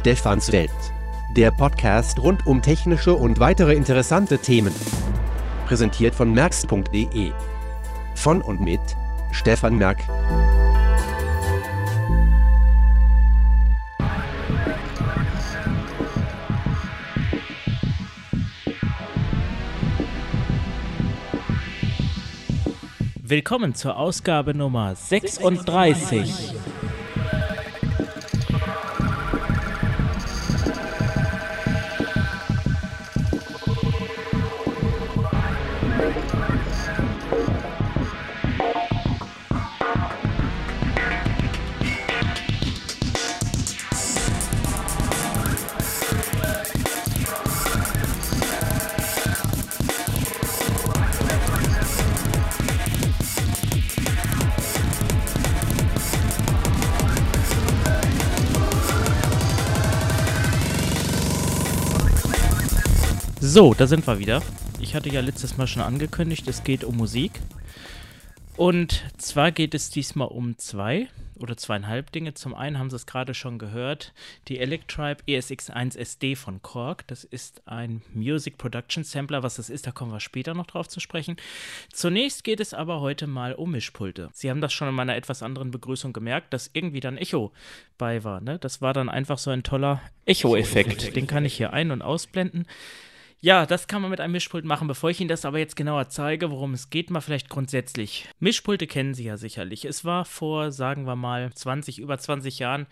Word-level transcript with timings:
Stefans 0.00 0.50
Welt. 0.50 0.70
Der 1.36 1.50
Podcast 1.50 2.18
rund 2.20 2.46
um 2.46 2.62
technische 2.62 3.14
und 3.14 3.38
weitere 3.38 3.74
interessante 3.74 4.38
Themen. 4.38 4.74
Präsentiert 5.66 6.14
von 6.14 6.32
merx.de. 6.32 7.32
Von 8.14 8.40
und 8.40 8.62
mit 8.62 8.80
Stefan 9.30 9.76
Merk. 9.76 9.98
Willkommen 23.22 23.74
zur 23.74 23.98
Ausgabe 23.98 24.54
Nummer 24.54 24.94
36. 24.94 26.54
So, 63.52 63.74
da 63.74 63.88
sind 63.88 64.06
wir 64.06 64.20
wieder. 64.20 64.44
Ich 64.78 64.94
hatte 64.94 65.08
ja 65.08 65.20
letztes 65.20 65.56
Mal 65.56 65.66
schon 65.66 65.82
angekündigt, 65.82 66.46
es 66.46 66.62
geht 66.62 66.84
um 66.84 66.96
Musik. 66.96 67.32
Und 68.56 69.02
zwar 69.18 69.50
geht 69.50 69.74
es 69.74 69.90
diesmal 69.90 70.28
um 70.28 70.56
zwei 70.56 71.08
oder 71.36 71.56
zweieinhalb 71.56 72.12
Dinge. 72.12 72.34
Zum 72.34 72.54
einen 72.54 72.78
haben 72.78 72.90
Sie 72.90 72.94
es 72.94 73.06
gerade 73.06 73.34
schon 73.34 73.58
gehört, 73.58 74.12
die 74.46 74.60
Electribe 74.60 75.24
ESX1 75.26 75.98
SD 75.98 76.36
von 76.36 76.62
Korg. 76.62 77.08
Das 77.08 77.24
ist 77.24 77.66
ein 77.66 78.02
Music 78.14 78.56
Production 78.56 79.02
Sampler. 79.02 79.42
Was 79.42 79.56
das 79.56 79.68
ist, 79.68 79.84
da 79.84 79.90
kommen 79.90 80.12
wir 80.12 80.20
später 80.20 80.54
noch 80.54 80.68
drauf 80.68 80.86
zu 80.86 81.00
sprechen. 81.00 81.36
Zunächst 81.92 82.44
geht 82.44 82.60
es 82.60 82.72
aber 82.72 83.00
heute 83.00 83.26
mal 83.26 83.54
um 83.54 83.72
Mischpulte. 83.72 84.28
Sie 84.32 84.48
haben 84.48 84.60
das 84.60 84.72
schon 84.72 84.86
in 84.86 84.94
meiner 84.94 85.16
etwas 85.16 85.42
anderen 85.42 85.72
Begrüßung 85.72 86.12
gemerkt, 86.12 86.52
dass 86.52 86.70
irgendwie 86.72 87.00
dann 87.00 87.16
Echo 87.16 87.50
bei 87.98 88.22
war. 88.22 88.40
Ne? 88.40 88.60
Das 88.60 88.80
war 88.80 88.92
dann 88.92 89.08
einfach 89.08 89.38
so 89.38 89.50
ein 89.50 89.64
toller 89.64 90.00
Echo-Effekt. 90.24 91.16
Den 91.16 91.26
kann 91.26 91.44
ich 91.44 91.56
hier 91.56 91.72
ein- 91.72 91.90
und 91.90 92.00
ausblenden. 92.00 92.68
Ja, 93.42 93.64
das 93.64 93.88
kann 93.88 94.02
man 94.02 94.10
mit 94.10 94.20
einem 94.20 94.32
Mischpult 94.32 94.66
machen. 94.66 94.86
Bevor 94.86 95.08
ich 95.08 95.20
Ihnen 95.20 95.28
das 95.28 95.46
aber 95.46 95.58
jetzt 95.58 95.74
genauer 95.74 96.10
zeige, 96.10 96.50
worum 96.50 96.74
es 96.74 96.90
geht, 96.90 97.10
mal 97.10 97.22
vielleicht 97.22 97.48
grundsätzlich. 97.48 98.28
Mischpulte 98.38 98.86
kennen 98.86 99.14
Sie 99.14 99.24
ja 99.24 99.38
sicherlich. 99.38 99.86
Es 99.86 100.04
war 100.04 100.26
vor, 100.26 100.72
sagen 100.72 101.06
wir 101.06 101.16
mal, 101.16 101.50
20, 101.52 101.98
über 102.00 102.18
20 102.18 102.58
Jahren 102.58 102.86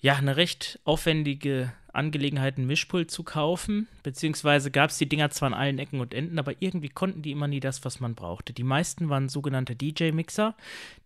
ja, 0.00 0.14
eine 0.14 0.36
recht 0.36 0.78
aufwendige 0.84 1.72
Angelegenheit, 1.96 2.56
einen 2.56 2.66
Mischpult 2.66 3.10
zu 3.10 3.22
kaufen. 3.22 3.88
Beziehungsweise 4.02 4.70
gab 4.70 4.90
es 4.90 4.98
die 4.98 5.08
Dinger 5.08 5.30
zwar 5.30 5.48
an 5.48 5.54
allen 5.54 5.78
Ecken 5.78 6.00
und 6.00 6.14
Enden, 6.14 6.38
aber 6.38 6.54
irgendwie 6.60 6.88
konnten 6.88 7.22
die 7.22 7.32
immer 7.32 7.48
nie 7.48 7.60
das, 7.60 7.84
was 7.84 8.00
man 8.00 8.14
brauchte. 8.14 8.52
Die 8.52 8.62
meisten 8.62 9.08
waren 9.08 9.28
sogenannte 9.28 9.74
DJ-Mixer, 9.74 10.54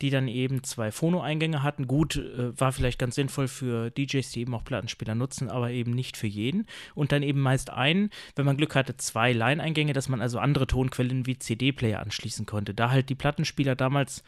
die 0.02 0.10
dann 0.10 0.28
eben 0.28 0.62
zwei 0.64 0.90
Phono-Eingänge 0.90 1.62
hatten. 1.62 1.86
Gut, 1.86 2.16
äh, 2.16 2.58
war 2.58 2.72
vielleicht 2.72 2.98
ganz 2.98 3.14
sinnvoll 3.14 3.48
für 3.48 3.90
DJs, 3.90 4.30
die 4.30 4.40
eben 4.40 4.54
auch 4.54 4.64
Plattenspieler 4.64 5.14
nutzen, 5.14 5.48
aber 5.48 5.70
eben 5.70 5.92
nicht 5.92 6.16
für 6.16 6.26
jeden. 6.26 6.66
Und 6.94 7.12
dann 7.12 7.22
eben 7.22 7.40
meist 7.40 7.70
einen, 7.70 8.10
wenn 8.36 8.46
man 8.46 8.56
Glück 8.56 8.74
hatte, 8.74 8.96
zwei 8.96 9.32
Line-Eingänge, 9.32 9.92
dass 9.92 10.08
man 10.08 10.20
also 10.20 10.38
andere 10.38 10.66
Tonquellen 10.66 11.26
wie 11.26 11.38
CD-Player 11.38 12.00
anschließen 12.00 12.46
konnte. 12.46 12.74
Da 12.74 12.90
halt 12.90 13.08
die 13.08 13.14
Plattenspieler 13.14 13.76
damals 13.76 14.22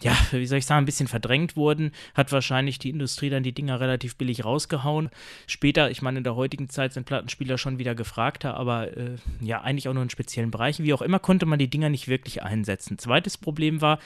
ja, 0.00 0.16
wie 0.32 0.46
soll 0.46 0.58
ich 0.58 0.66
sagen, 0.66 0.82
ein 0.82 0.86
bisschen 0.86 1.08
verdrängt 1.08 1.56
wurden, 1.56 1.92
hat 2.14 2.32
wahrscheinlich 2.32 2.78
die 2.78 2.90
Industrie 2.90 3.30
dann 3.30 3.42
die 3.42 3.52
Dinger 3.52 3.80
relativ 3.80 4.16
billig 4.16 4.44
rausgehauen. 4.44 5.10
Später, 5.46 5.90
ich 5.90 6.02
meine, 6.02 6.18
in 6.18 6.24
der 6.24 6.36
heutigen 6.36 6.68
Zeit 6.68 6.92
sind 6.92 7.06
Plattenspieler 7.06 7.58
schon 7.58 7.78
wieder 7.78 7.94
gefragter, 7.94 8.54
aber 8.54 8.96
äh, 8.96 9.16
ja, 9.40 9.60
eigentlich 9.62 9.88
auch 9.88 9.94
nur 9.94 10.02
in 10.02 10.10
speziellen 10.10 10.50
Bereichen. 10.50 10.84
Wie 10.84 10.94
auch 10.94 11.02
immer, 11.02 11.18
konnte 11.18 11.46
man 11.46 11.58
die 11.58 11.70
Dinger 11.70 11.90
nicht 11.90 12.08
wirklich 12.08 12.42
einsetzen. 12.42 12.98
Zweites 12.98 13.38
Problem 13.38 13.80
war, 13.80 13.98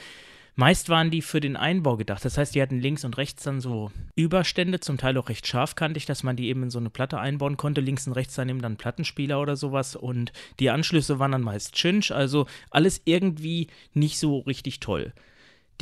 Meist 0.59 0.89
waren 0.89 1.09
die 1.09 1.21
für 1.21 1.39
den 1.39 1.55
Einbau 1.55 1.95
gedacht. 1.95 2.25
Das 2.25 2.37
heißt, 2.37 2.53
die 2.53 2.61
hatten 2.61 2.81
links 2.81 3.05
und 3.05 3.15
rechts 3.15 3.43
dann 3.43 3.61
so 3.61 3.93
Überstände, 4.15 4.81
zum 4.81 4.97
Teil 4.97 5.17
auch 5.17 5.29
recht 5.29 5.47
scharfkantig, 5.47 6.05
dass 6.05 6.21
man 6.21 6.35
die 6.35 6.49
eben 6.49 6.63
in 6.63 6.69
so 6.69 6.79
eine 6.79 6.89
Platte 6.89 7.17
einbauen 7.17 7.55
konnte. 7.55 7.79
Links 7.79 8.07
und 8.07 8.13
rechts 8.13 8.35
dann 8.35 8.49
eben 8.49 8.61
dann 8.61 8.75
Plattenspieler 8.75 9.39
oder 9.39 9.55
sowas. 9.55 9.95
Und 9.95 10.33
die 10.59 10.69
Anschlüsse 10.69 11.17
waren 11.17 11.31
dann 11.31 11.43
meist 11.43 11.75
Chinch. 11.75 12.11
Also 12.11 12.45
alles 12.71 13.01
irgendwie 13.05 13.67
nicht 13.93 14.19
so 14.19 14.39
richtig 14.39 14.81
toll. 14.81 15.13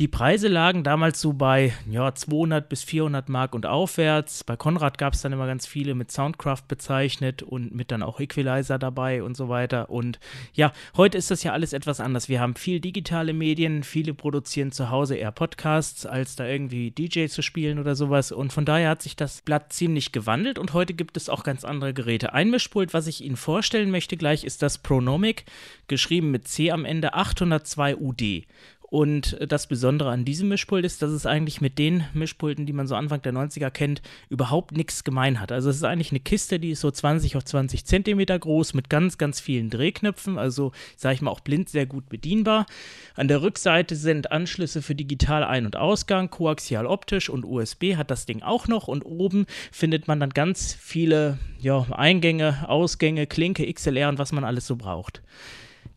Die 0.00 0.06
Preise 0.06 0.46
lagen 0.46 0.84
damals 0.84 1.20
so 1.20 1.32
bei 1.32 1.72
ja, 1.90 2.14
200 2.14 2.68
bis 2.68 2.84
400 2.84 3.28
Mark 3.28 3.52
und 3.52 3.66
aufwärts. 3.66 4.44
Bei 4.44 4.54
Konrad 4.54 4.96
gab 4.96 5.14
es 5.14 5.22
dann 5.22 5.32
immer 5.32 5.48
ganz 5.48 5.66
viele 5.66 5.96
mit 5.96 6.12
Soundcraft 6.12 6.62
bezeichnet 6.68 7.42
und 7.42 7.74
mit 7.74 7.90
dann 7.90 8.04
auch 8.04 8.20
Equalizer 8.20 8.78
dabei 8.78 9.24
und 9.24 9.36
so 9.36 9.48
weiter. 9.48 9.90
Und 9.90 10.20
ja, 10.52 10.72
heute 10.96 11.18
ist 11.18 11.32
das 11.32 11.42
ja 11.42 11.52
alles 11.52 11.72
etwas 11.72 11.98
anders. 11.98 12.28
Wir 12.28 12.38
haben 12.38 12.54
viel 12.54 12.78
digitale 12.78 13.32
Medien, 13.32 13.82
viele 13.82 14.14
produzieren 14.14 14.70
zu 14.70 14.88
Hause 14.88 15.16
eher 15.16 15.32
Podcasts, 15.32 16.06
als 16.06 16.36
da 16.36 16.46
irgendwie 16.46 16.92
DJ 16.92 17.26
zu 17.26 17.42
spielen 17.42 17.80
oder 17.80 17.96
sowas. 17.96 18.30
Und 18.30 18.52
von 18.52 18.64
daher 18.64 18.90
hat 18.90 19.02
sich 19.02 19.16
das 19.16 19.42
Blatt 19.42 19.72
ziemlich 19.72 20.12
gewandelt 20.12 20.60
und 20.60 20.74
heute 20.74 20.94
gibt 20.94 21.16
es 21.16 21.28
auch 21.28 21.42
ganz 21.42 21.64
andere 21.64 21.92
Geräte. 21.92 22.34
Ein 22.34 22.50
Mischpult, 22.50 22.94
was 22.94 23.08
ich 23.08 23.24
Ihnen 23.24 23.36
vorstellen 23.36 23.90
möchte 23.90 24.16
gleich, 24.16 24.44
ist 24.44 24.62
das 24.62 24.78
Pronomic, 24.78 25.44
geschrieben 25.88 26.30
mit 26.30 26.46
C 26.46 26.70
am 26.70 26.84
Ende 26.84 27.14
802 27.14 27.96
UD. 27.96 28.46
Und 28.90 29.36
das 29.46 29.66
Besondere 29.66 30.10
an 30.10 30.24
diesem 30.24 30.48
Mischpult 30.48 30.84
ist, 30.86 31.02
dass 31.02 31.10
es 31.10 31.26
eigentlich 31.26 31.60
mit 31.60 31.78
den 31.78 32.04
Mischpulten, 32.14 32.64
die 32.64 32.72
man 32.72 32.86
so 32.86 32.94
Anfang 32.94 33.20
der 33.20 33.34
90er 33.34 33.70
kennt, 33.70 34.00
überhaupt 34.30 34.74
nichts 34.74 35.04
gemein 35.04 35.40
hat. 35.40 35.52
Also 35.52 35.68
es 35.68 35.76
ist 35.76 35.84
eigentlich 35.84 36.10
eine 36.10 36.20
Kiste, 36.20 36.58
die 36.58 36.70
ist 36.70 36.80
so 36.80 36.90
20 36.90 37.36
auf 37.36 37.44
20 37.44 37.84
Zentimeter 37.84 38.38
groß 38.38 38.72
mit 38.72 38.88
ganz, 38.88 39.18
ganz 39.18 39.40
vielen 39.40 39.68
Drehknöpfen. 39.68 40.38
Also 40.38 40.72
sage 40.96 41.16
ich 41.16 41.20
mal 41.20 41.30
auch 41.30 41.40
blind 41.40 41.68
sehr 41.68 41.84
gut 41.84 42.08
bedienbar. 42.08 42.64
An 43.14 43.28
der 43.28 43.42
Rückseite 43.42 43.94
sind 43.94 44.32
Anschlüsse 44.32 44.80
für 44.80 44.94
digital 44.94 45.44
Ein- 45.44 45.66
und 45.66 45.76
Ausgang, 45.76 46.30
koaxial 46.30 46.86
optisch 46.86 47.28
und 47.28 47.44
USB 47.44 47.96
hat 47.96 48.10
das 48.10 48.24
Ding 48.24 48.42
auch 48.42 48.68
noch. 48.68 48.88
Und 48.88 49.02
oben 49.02 49.44
findet 49.70 50.08
man 50.08 50.18
dann 50.18 50.30
ganz 50.30 50.72
viele 50.72 51.38
ja, 51.60 51.86
Eingänge, 51.90 52.66
Ausgänge, 52.66 53.26
Klinke, 53.26 53.70
XLR 53.70 54.08
und 54.08 54.18
was 54.18 54.32
man 54.32 54.44
alles 54.44 54.66
so 54.66 54.76
braucht. 54.76 55.20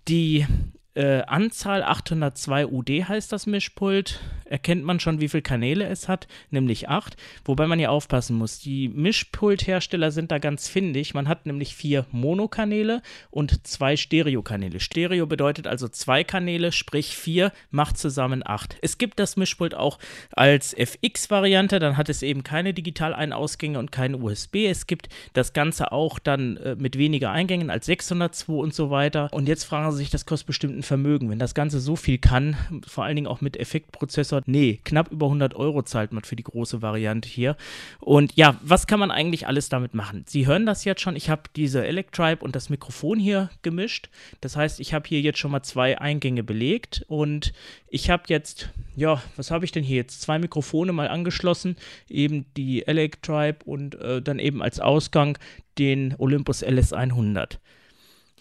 Die 0.10 0.46
äh, 0.94 1.22
Anzahl 1.22 1.84
802 1.84 2.68
UD 2.68 2.90
heißt 2.90 3.32
das 3.32 3.46
Mischpult. 3.48 4.20
Erkennt 4.44 4.84
man 4.84 5.00
schon, 5.00 5.22
wie 5.22 5.30
viele 5.30 5.44
Kanäle 5.44 5.86
es 5.88 6.10
hat, 6.10 6.28
nämlich 6.50 6.90
8. 6.90 7.16
Wobei 7.46 7.68
man 7.68 7.80
hier 7.80 7.92
aufpassen 7.92 8.36
muss. 8.36 8.60
Die 8.60 8.90
Mischpulthersteller 8.90 10.12
sind 10.12 10.32
da 10.32 10.40
ganz 10.40 10.68
findig. 10.68 11.14
Man 11.14 11.30
hat 11.30 11.46
nämlich 11.46 11.74
vier 11.74 12.06
Monokanäle 12.12 13.02
und 13.30 13.66
zwei 13.66 13.96
Stereokanäle. 13.96 14.82
Stereo 14.82 15.26
bedeutet 15.26 15.68
also 15.68 15.88
zwei 15.88 16.26
Kanäle, 16.26 16.74
sprich 16.74 17.16
vier 17.16 17.54
macht 17.70 17.98
zusammen 17.98 18.44
8. 18.46 18.76
Es 18.82 18.98
gibt 18.98 19.20
das 19.20 19.38
Mischpult 19.38 19.74
auch 19.74 20.00
als 20.34 20.74
FX-Variante, 20.74 21.80
dann 21.80 21.96
hat 21.96 22.10
es 22.10 22.22
eben 22.22 22.44
keine 22.44 22.74
Digital-Ein-Ausgänge 22.74 23.80
und 23.80 23.94
keine 23.94 24.18
USB. 24.18 24.66
Es 24.68 24.88
gibt 24.88 25.08
das 25.32 25.54
Ganze 25.54 25.94
auch 25.94 26.20
dann 26.20 26.58
äh, 26.58 26.76
mit 26.76 26.98
weniger 26.98 27.32
Eingängen 27.32 27.70
als 27.70 27.86
602 27.86 28.52
und 28.52 28.74
so 28.74 28.90
weiter. 28.90 29.30
Und 29.32 29.48
jetzt 29.48 29.64
fragen 29.64 29.90
Sie 29.92 30.00
sich, 30.00 30.10
das 30.10 30.26
kostet 30.26 30.48
bestimmt 30.48 30.81
ein 30.82 30.84
Vermögen. 30.84 31.30
Wenn 31.30 31.40
das 31.40 31.54
Ganze 31.54 31.80
so 31.80 31.96
viel 31.96 32.18
kann, 32.18 32.58
vor 32.86 33.06
allen 33.06 33.16
Dingen 33.16 33.28
auch 33.28 33.42
mit 33.42 33.58
Effektprozessor, 33.58 34.42
nee, 34.46 34.80
knapp 34.84 35.12
über 35.12 35.28
100 35.28 35.56
Euro 35.56 35.84
zahlt 35.84 36.12
man 36.12 36.24
für 36.24 36.36
die 36.36 36.44
große 36.44 36.82
Variante 36.82 37.30
hier. 37.30 37.56
Und 38.00 38.36
ja, 38.36 38.58
was 38.62 38.88
kann 38.88 39.00
man 39.00 39.12
eigentlich 39.12 39.48
alles 39.48 39.70
damit 39.70 39.94
machen? 39.94 40.26
Sie 40.28 40.48
hören 40.48 40.66
das 40.66 40.84
jetzt 40.84 41.02
schon, 41.02 41.16
ich 41.16 41.30
habe 41.30 41.44
diese 41.56 41.86
Electribe 41.86 42.44
und 42.44 42.56
das 42.56 42.70
Mikrofon 42.70 43.20
hier 43.20 43.50
gemischt. 43.62 44.10
Das 44.42 44.56
heißt, 44.56 44.80
ich 44.80 44.94
habe 44.94 45.08
hier 45.08 45.22
jetzt 45.22 45.40
schon 45.40 45.52
mal 45.52 45.64
zwei 45.64 46.00
Eingänge 46.00 46.44
belegt 46.44 47.06
und 47.08 47.54
ich 47.88 48.10
habe 48.10 48.24
jetzt, 48.28 48.70
ja, 48.96 49.22
was 49.36 49.52
habe 49.52 49.66
ich 49.66 49.72
denn 49.72 49.84
hier 49.84 49.98
jetzt? 49.98 50.22
Zwei 50.22 50.40
Mikrofone 50.40 50.92
mal 50.92 51.08
angeschlossen, 51.08 51.76
eben 52.10 52.46
die 52.58 52.88
Electribe 52.88 53.60
und 53.66 53.96
äh, 53.96 54.22
dann 54.22 54.40
eben 54.40 54.62
als 54.62 54.80
Ausgang 54.80 55.38
den 55.78 56.16
Olympus 56.18 56.64
LS100. 56.64 57.58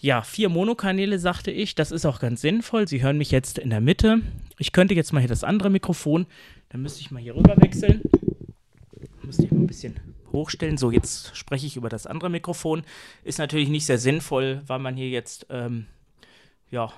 Ja, 0.03 0.23
vier 0.23 0.49
Monokanäle, 0.49 1.19
sagte 1.19 1.51
ich. 1.51 1.75
Das 1.75 1.91
ist 1.91 2.07
auch 2.07 2.19
ganz 2.19 2.41
sinnvoll. 2.41 2.87
Sie 2.87 3.03
hören 3.03 3.19
mich 3.19 3.29
jetzt 3.29 3.59
in 3.59 3.69
der 3.69 3.81
Mitte. 3.81 4.21
Ich 4.57 4.71
könnte 4.71 4.95
jetzt 4.95 5.13
mal 5.13 5.19
hier 5.19 5.29
das 5.29 5.43
andere 5.43 5.69
Mikrofon, 5.69 6.25
dann 6.69 6.81
müsste 6.81 7.01
ich 7.01 7.11
mal 7.11 7.21
hier 7.21 7.35
rüber 7.35 7.55
wechseln. 7.57 8.01
Müsste 9.21 9.45
ich 9.45 9.51
mal 9.51 9.59
ein 9.59 9.67
bisschen 9.67 9.99
hochstellen. 10.31 10.79
So, 10.79 10.89
jetzt 10.89 11.37
spreche 11.37 11.67
ich 11.67 11.77
über 11.77 11.87
das 11.87 12.07
andere 12.07 12.31
Mikrofon. 12.31 12.81
Ist 13.23 13.37
natürlich 13.37 13.69
nicht 13.69 13.85
sehr 13.85 13.99
sinnvoll, 13.99 14.63
weil 14.65 14.79
man 14.79 14.95
hier 14.95 15.09
jetzt, 15.09 15.45
ähm, 15.51 15.85
ja, 16.71 16.91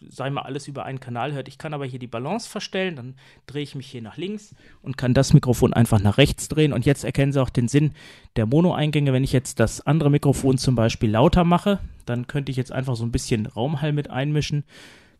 ich 0.00 0.18
mal, 0.18 0.42
alles 0.42 0.68
über 0.68 0.84
einen 0.84 1.00
Kanal 1.00 1.32
hört. 1.32 1.48
Ich 1.48 1.58
kann 1.58 1.74
aber 1.74 1.84
hier 1.84 1.98
die 1.98 2.06
Balance 2.06 2.48
verstellen, 2.48 2.96
dann 2.96 3.14
drehe 3.46 3.62
ich 3.62 3.74
mich 3.74 3.86
hier 3.86 4.02
nach 4.02 4.16
links 4.16 4.54
und 4.82 4.96
kann 4.96 5.14
das 5.14 5.32
Mikrofon 5.32 5.72
einfach 5.72 6.00
nach 6.00 6.18
rechts 6.18 6.48
drehen. 6.48 6.72
Und 6.72 6.86
jetzt 6.86 7.04
erkennen 7.04 7.32
Sie 7.32 7.40
auch 7.40 7.50
den 7.50 7.68
Sinn 7.68 7.92
der 8.36 8.46
Mono-Eingänge. 8.46 9.12
Wenn 9.12 9.24
ich 9.24 9.32
jetzt 9.32 9.60
das 9.60 9.86
andere 9.86 10.10
Mikrofon 10.10 10.58
zum 10.58 10.74
Beispiel 10.74 11.10
lauter 11.10 11.44
mache, 11.44 11.80
dann 12.06 12.26
könnte 12.26 12.50
ich 12.50 12.56
jetzt 12.56 12.72
einfach 12.72 12.96
so 12.96 13.04
ein 13.04 13.12
bisschen 13.12 13.46
Raumhall 13.46 13.92
mit 13.92 14.10
einmischen 14.10 14.64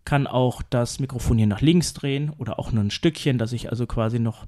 kann 0.04 0.26
auch 0.26 0.62
das 0.62 0.98
Mikrofon 0.98 1.38
hier 1.38 1.46
nach 1.46 1.60
links 1.60 1.92
drehen 1.92 2.32
oder 2.38 2.58
auch 2.58 2.72
nur 2.72 2.82
ein 2.82 2.90
Stückchen, 2.90 3.38
dass 3.38 3.52
ich 3.52 3.70
also 3.70 3.86
quasi 3.86 4.18
noch 4.18 4.46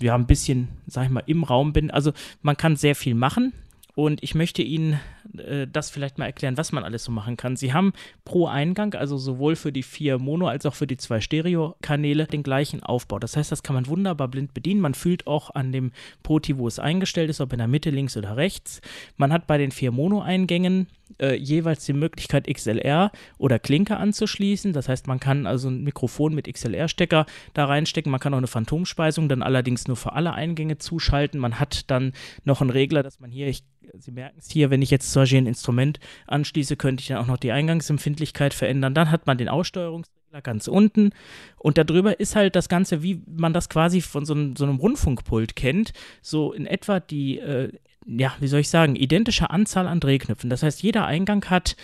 ja 0.00 0.14
ein 0.14 0.26
bisschen, 0.26 0.68
sag 0.86 1.04
ich 1.04 1.10
mal, 1.10 1.24
im 1.26 1.44
Raum 1.44 1.72
bin. 1.72 1.90
Also 1.90 2.12
man 2.42 2.56
kann 2.56 2.76
sehr 2.76 2.94
viel 2.94 3.14
machen. 3.14 3.52
Und 3.98 4.22
ich 4.22 4.36
möchte 4.36 4.62
Ihnen 4.62 5.00
äh, 5.36 5.66
das 5.66 5.90
vielleicht 5.90 6.18
mal 6.18 6.26
erklären, 6.26 6.56
was 6.56 6.70
man 6.70 6.84
alles 6.84 7.02
so 7.02 7.10
machen 7.10 7.36
kann. 7.36 7.56
Sie 7.56 7.72
haben 7.72 7.92
pro 8.24 8.46
Eingang, 8.46 8.94
also 8.94 9.18
sowohl 9.18 9.56
für 9.56 9.72
die 9.72 9.82
vier 9.82 10.20
Mono- 10.20 10.46
als 10.46 10.66
auch 10.66 10.76
für 10.76 10.86
die 10.86 10.98
zwei 10.98 11.20
Stereo-Kanäle, 11.20 12.28
den 12.28 12.44
gleichen 12.44 12.80
Aufbau. 12.80 13.18
Das 13.18 13.36
heißt, 13.36 13.50
das 13.50 13.64
kann 13.64 13.74
man 13.74 13.88
wunderbar 13.88 14.28
blind 14.28 14.54
bedienen. 14.54 14.80
Man 14.80 14.94
fühlt 14.94 15.26
auch 15.26 15.52
an 15.52 15.72
dem 15.72 15.90
Poti, 16.22 16.58
wo 16.58 16.68
es 16.68 16.78
eingestellt 16.78 17.28
ist, 17.28 17.40
ob 17.40 17.52
in 17.52 17.58
der 17.58 17.66
Mitte, 17.66 17.90
links 17.90 18.16
oder 18.16 18.36
rechts. 18.36 18.82
Man 19.16 19.32
hat 19.32 19.48
bei 19.48 19.58
den 19.58 19.72
vier 19.72 19.90
Mono-Eingängen 19.90 20.86
äh, 21.20 21.34
jeweils 21.34 21.84
die 21.84 21.92
Möglichkeit, 21.92 22.46
XLR 22.46 23.10
oder 23.38 23.58
Klinke 23.58 23.96
anzuschließen. 23.96 24.72
Das 24.72 24.88
heißt, 24.88 25.06
man 25.06 25.20
kann 25.20 25.46
also 25.46 25.68
ein 25.68 25.82
Mikrofon 25.84 26.34
mit 26.34 26.52
XLR-Stecker 26.52 27.26
da 27.54 27.64
reinstecken. 27.64 28.10
Man 28.10 28.20
kann 28.20 28.34
auch 28.34 28.38
eine 28.38 28.46
Phantomspeisung 28.46 29.28
dann 29.28 29.42
allerdings 29.42 29.88
nur 29.88 29.96
für 29.96 30.12
alle 30.12 30.32
Eingänge 30.32 30.78
zuschalten. 30.78 31.40
Man 31.40 31.58
hat 31.58 31.90
dann 31.90 32.12
noch 32.44 32.60
einen 32.60 32.70
Regler, 32.70 33.02
dass 33.02 33.20
man 33.20 33.30
hier, 33.30 33.48
ich, 33.48 33.64
Sie 33.98 34.10
merken 34.10 34.38
es 34.38 34.50
hier, 34.50 34.70
wenn 34.70 34.82
ich 34.82 34.90
jetzt 34.90 35.10
zum 35.12 35.22
Beispiel 35.22 35.38
ein 35.38 35.46
Instrument 35.46 35.98
anschließe, 36.26 36.76
könnte 36.76 37.00
ich 37.00 37.08
dann 37.08 37.18
auch 37.18 37.26
noch 37.26 37.38
die 37.38 37.52
Eingangsempfindlichkeit 37.52 38.54
verändern. 38.54 38.94
Dann 38.94 39.10
hat 39.10 39.26
man 39.26 39.38
den 39.38 39.48
Aussteuerungsregler 39.48 40.42
ganz 40.42 40.68
unten 40.68 41.10
und 41.56 41.78
darüber 41.78 42.20
ist 42.20 42.36
halt 42.36 42.54
das 42.54 42.68
Ganze, 42.68 43.02
wie 43.02 43.22
man 43.26 43.54
das 43.54 43.70
quasi 43.70 44.02
von 44.02 44.26
so 44.26 44.34
einem, 44.34 44.56
so 44.56 44.64
einem 44.64 44.76
Rundfunkpult 44.76 45.56
kennt, 45.56 45.94
so 46.20 46.52
in 46.52 46.66
etwa 46.66 47.00
die 47.00 47.38
äh, 47.38 47.72
ja, 48.08 48.34
wie 48.40 48.48
soll 48.48 48.60
ich 48.60 48.70
sagen, 48.70 48.96
identische 48.96 49.50
Anzahl 49.50 49.86
an 49.86 50.00
Drehknöpfen. 50.00 50.50
Das 50.50 50.62
heißt, 50.62 50.82
jeder 50.82 51.06
Eingang 51.06 51.44
hat 51.46 51.76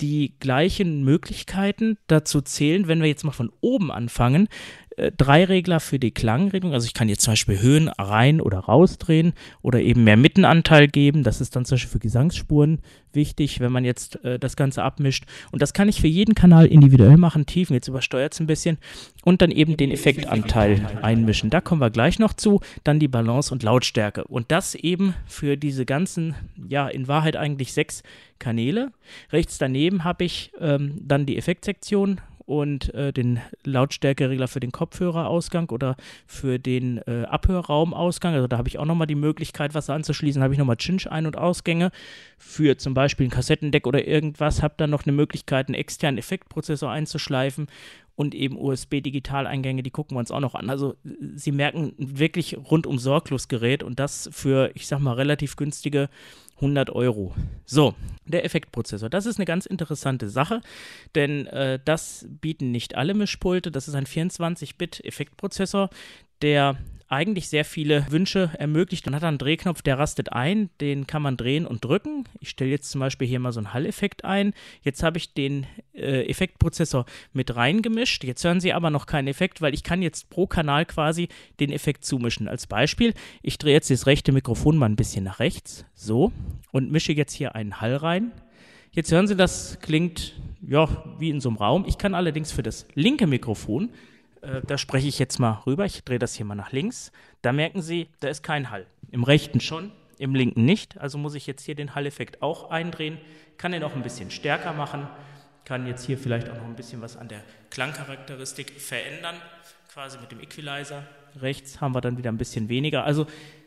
die 0.00 0.34
gleichen 0.40 1.04
Möglichkeiten. 1.04 1.98
Dazu 2.06 2.40
zählen, 2.40 2.88
wenn 2.88 3.00
wir 3.00 3.08
jetzt 3.08 3.24
mal 3.24 3.32
von 3.32 3.52
oben 3.60 3.90
anfangen, 3.90 4.48
äh, 4.96 5.12
drei 5.14 5.44
Regler 5.44 5.80
für 5.80 5.98
die 5.98 6.10
Klangregelung. 6.10 6.72
Also 6.72 6.86
ich 6.86 6.94
kann 6.94 7.08
jetzt 7.08 7.22
zum 7.22 7.32
Beispiel 7.32 7.60
Höhen 7.60 7.88
rein 7.88 8.40
oder 8.40 8.60
rausdrehen 8.60 9.34
oder 9.60 9.80
eben 9.80 10.04
mehr 10.04 10.16
Mittenanteil 10.16 10.88
geben. 10.88 11.22
Das 11.22 11.40
ist 11.40 11.54
dann 11.54 11.64
zum 11.66 11.76
Beispiel 11.76 11.92
für 11.92 11.98
Gesangsspuren 11.98 12.80
wichtig, 13.12 13.60
wenn 13.60 13.72
man 13.72 13.84
jetzt 13.84 14.24
äh, 14.24 14.38
das 14.38 14.56
Ganze 14.56 14.82
abmischt. 14.82 15.24
Und 15.52 15.60
das 15.60 15.74
kann 15.74 15.88
ich 15.88 16.00
für 16.00 16.06
jeden 16.06 16.34
Kanal 16.34 16.66
individuell 16.66 17.18
machen. 17.18 17.44
Tiefen, 17.44 17.74
jetzt 17.74 17.88
übersteuert 17.88 18.32
es 18.32 18.40
ein 18.40 18.46
bisschen. 18.46 18.78
Und 19.22 19.42
dann 19.42 19.50
eben 19.50 19.76
den 19.76 19.90
Effektanteil 19.90 20.80
einmischen. 21.02 21.50
Da 21.50 21.60
kommen 21.60 21.80
wir 21.80 21.90
gleich 21.90 22.18
noch 22.18 22.32
zu. 22.32 22.60
Dann 22.84 22.98
die 22.98 23.08
Balance 23.08 23.52
und 23.52 23.62
Lautstärke. 23.62 24.24
Und 24.24 24.50
das 24.50 24.74
eben 24.74 25.14
für 25.26 25.56
diese 25.56 25.84
ganzen, 25.84 26.34
ja, 26.68 26.88
in 26.88 27.06
Wahrheit 27.06 27.36
eigentlich 27.36 27.72
sechs 27.74 28.02
Kanäle. 28.38 28.92
Rechts 29.30 29.58
daneben 29.58 30.04
habe 30.04 30.24
ich 30.24 30.52
ähm, 30.58 30.98
dann 31.02 31.26
die 31.26 31.36
Effektsektion 31.36 32.20
und 32.46 32.94
äh, 32.94 33.12
den 33.12 33.40
Lautstärkeregler 33.64 34.48
für 34.48 34.60
den 34.60 34.72
Kopfhörerausgang 34.72 35.68
oder 35.70 35.96
für 36.26 36.58
den 36.58 36.98
äh, 36.98 37.24
Abhörraumausgang. 37.24 38.34
Also 38.34 38.46
da 38.46 38.56
habe 38.56 38.68
ich 38.68 38.78
auch 38.78 38.84
nochmal 38.84 39.08
die 39.08 39.16
Möglichkeit, 39.16 39.74
was 39.74 39.90
anzuschließen. 39.90 40.42
habe 40.42 40.54
ich 40.54 40.58
nochmal 40.58 40.76
Cinch-Ein- 40.76 41.26
und 41.26 41.36
Ausgänge 41.36 41.90
für 42.38 42.78
zum 42.78 42.94
Beispiel 42.94 43.26
ein 43.26 43.30
Kassettendeck 43.30 43.86
oder 43.86 44.06
irgendwas. 44.06 44.62
Habe 44.62 44.74
dann 44.76 44.90
noch 44.90 45.04
eine 45.04 45.12
Möglichkeit, 45.12 45.66
einen 45.66 45.74
externen 45.74 46.18
Effektprozessor 46.18 46.90
einzuschleifen 46.90 47.66
und 48.14 48.34
eben 48.34 48.58
USB-Digitaleingänge, 48.58 49.82
die 49.82 49.90
gucken 49.90 50.16
wir 50.16 50.20
uns 50.20 50.30
auch 50.30 50.40
noch 50.40 50.54
an. 50.54 50.70
Also 50.70 50.96
Sie 51.34 51.52
merken 51.52 51.92
wirklich 51.98 52.56
rundum 52.56 52.98
sorglos 52.98 53.48
Gerät 53.48 53.82
und 53.82 54.00
das 54.00 54.30
für, 54.32 54.70
ich 54.74 54.86
sag 54.86 55.00
mal, 55.00 55.12
relativ 55.12 55.56
günstige 55.56 56.08
100 56.56 56.90
Euro. 56.90 57.34
So, 57.64 57.94
der 58.24 58.44
Effektprozessor. 58.44 59.10
Das 59.10 59.26
ist 59.26 59.38
eine 59.38 59.44
ganz 59.44 59.66
interessante 59.66 60.28
Sache, 60.28 60.60
denn 61.14 61.46
äh, 61.46 61.78
das 61.84 62.26
bieten 62.28 62.70
nicht 62.70 62.96
alle 62.96 63.14
Mischpulte. 63.14 63.70
Das 63.70 63.88
ist 63.88 63.94
ein 63.94 64.06
24-Bit-Effektprozessor, 64.06 65.90
der 66.42 66.76
eigentlich 67.08 67.48
sehr 67.48 67.64
viele 67.64 68.10
Wünsche 68.10 68.50
ermöglicht. 68.58 69.06
Man 69.06 69.14
hat 69.14 69.22
einen 69.22 69.38
Drehknopf, 69.38 69.82
der 69.82 69.98
rastet 69.98 70.32
ein, 70.32 70.70
den 70.80 71.06
kann 71.06 71.22
man 71.22 71.36
drehen 71.36 71.66
und 71.66 71.84
drücken. 71.84 72.24
Ich 72.40 72.48
stelle 72.48 72.70
jetzt 72.70 72.90
zum 72.90 73.00
Beispiel 73.00 73.28
hier 73.28 73.38
mal 73.38 73.52
so 73.52 73.60
einen 73.60 73.72
Hall-Effekt 73.72 74.24
ein. 74.24 74.54
Jetzt 74.82 75.02
habe 75.02 75.18
ich 75.18 75.32
den 75.32 75.66
äh, 75.94 76.28
Effektprozessor 76.28 77.06
mit 77.32 77.54
reingemischt. 77.54 78.24
Jetzt 78.24 78.42
hören 78.44 78.60
Sie 78.60 78.72
aber 78.72 78.90
noch 78.90 79.06
keinen 79.06 79.28
Effekt, 79.28 79.62
weil 79.62 79.72
ich 79.72 79.84
kann 79.84 80.02
jetzt 80.02 80.30
pro 80.30 80.46
Kanal 80.48 80.84
quasi 80.84 81.28
den 81.60 81.70
Effekt 81.70 82.04
zumischen. 82.04 82.48
Als 82.48 82.66
Beispiel, 82.66 83.14
ich 83.40 83.58
drehe 83.58 83.74
jetzt 83.74 83.90
das 83.90 84.06
rechte 84.06 84.32
Mikrofon 84.32 84.76
mal 84.76 84.86
ein 84.86 84.96
bisschen 84.96 85.24
nach 85.24 85.38
rechts, 85.38 85.84
so, 85.94 86.32
und 86.72 86.90
mische 86.90 87.12
jetzt 87.12 87.32
hier 87.32 87.54
einen 87.54 87.80
Hall 87.80 87.94
rein. 87.94 88.32
Jetzt 88.90 89.12
hören 89.12 89.28
Sie, 89.28 89.36
das 89.36 89.78
klingt 89.80 90.34
ja 90.66 90.88
wie 91.18 91.30
in 91.30 91.40
so 91.40 91.50
einem 91.50 91.58
Raum. 91.58 91.84
Ich 91.86 91.98
kann 91.98 92.14
allerdings 92.14 92.50
für 92.50 92.62
das 92.62 92.88
linke 92.94 93.26
Mikrofon 93.26 93.90
äh, 94.42 94.60
da 94.66 94.78
spreche 94.78 95.08
ich 95.08 95.18
jetzt 95.18 95.38
mal 95.38 95.62
rüber. 95.66 95.84
Ich 95.84 96.04
drehe 96.04 96.18
das 96.18 96.34
hier 96.34 96.46
mal 96.46 96.54
nach 96.54 96.72
links. 96.72 97.12
Da 97.42 97.52
merken 97.52 97.82
Sie, 97.82 98.08
da 98.20 98.28
ist 98.28 98.42
kein 98.42 98.70
Hall. 98.70 98.86
Im 99.10 99.24
rechten 99.24 99.60
schon, 99.60 99.92
im 100.18 100.34
linken 100.34 100.64
nicht. 100.64 100.98
Also 100.98 101.18
muss 101.18 101.34
ich 101.34 101.46
jetzt 101.46 101.64
hier 101.64 101.74
den 101.74 101.94
Hall-Effekt 101.94 102.42
auch 102.42 102.70
eindrehen. 102.70 103.18
Kann 103.58 103.72
den 103.72 103.82
auch 103.82 103.94
ein 103.94 104.02
bisschen 104.02 104.30
stärker 104.30 104.72
machen. 104.72 105.06
Kann 105.64 105.86
jetzt 105.86 106.04
hier 106.04 106.18
vielleicht 106.18 106.48
auch 106.48 106.56
noch 106.56 106.64
ein 106.64 106.76
bisschen 106.76 107.00
was 107.00 107.16
an 107.16 107.28
der 107.28 107.42
Klangcharakteristik 107.70 108.80
verändern. 108.80 109.36
Quasi 109.92 110.18
mit 110.18 110.30
dem 110.30 110.40
Equalizer. 110.40 111.02
Rechts 111.40 111.80
haben 111.80 111.94
wir 111.94 112.00
dann 112.00 112.18
wieder 112.18 112.30
ein 112.30 112.38
bisschen 112.38 112.68
weniger. 112.68 113.04
Also 113.04 113.26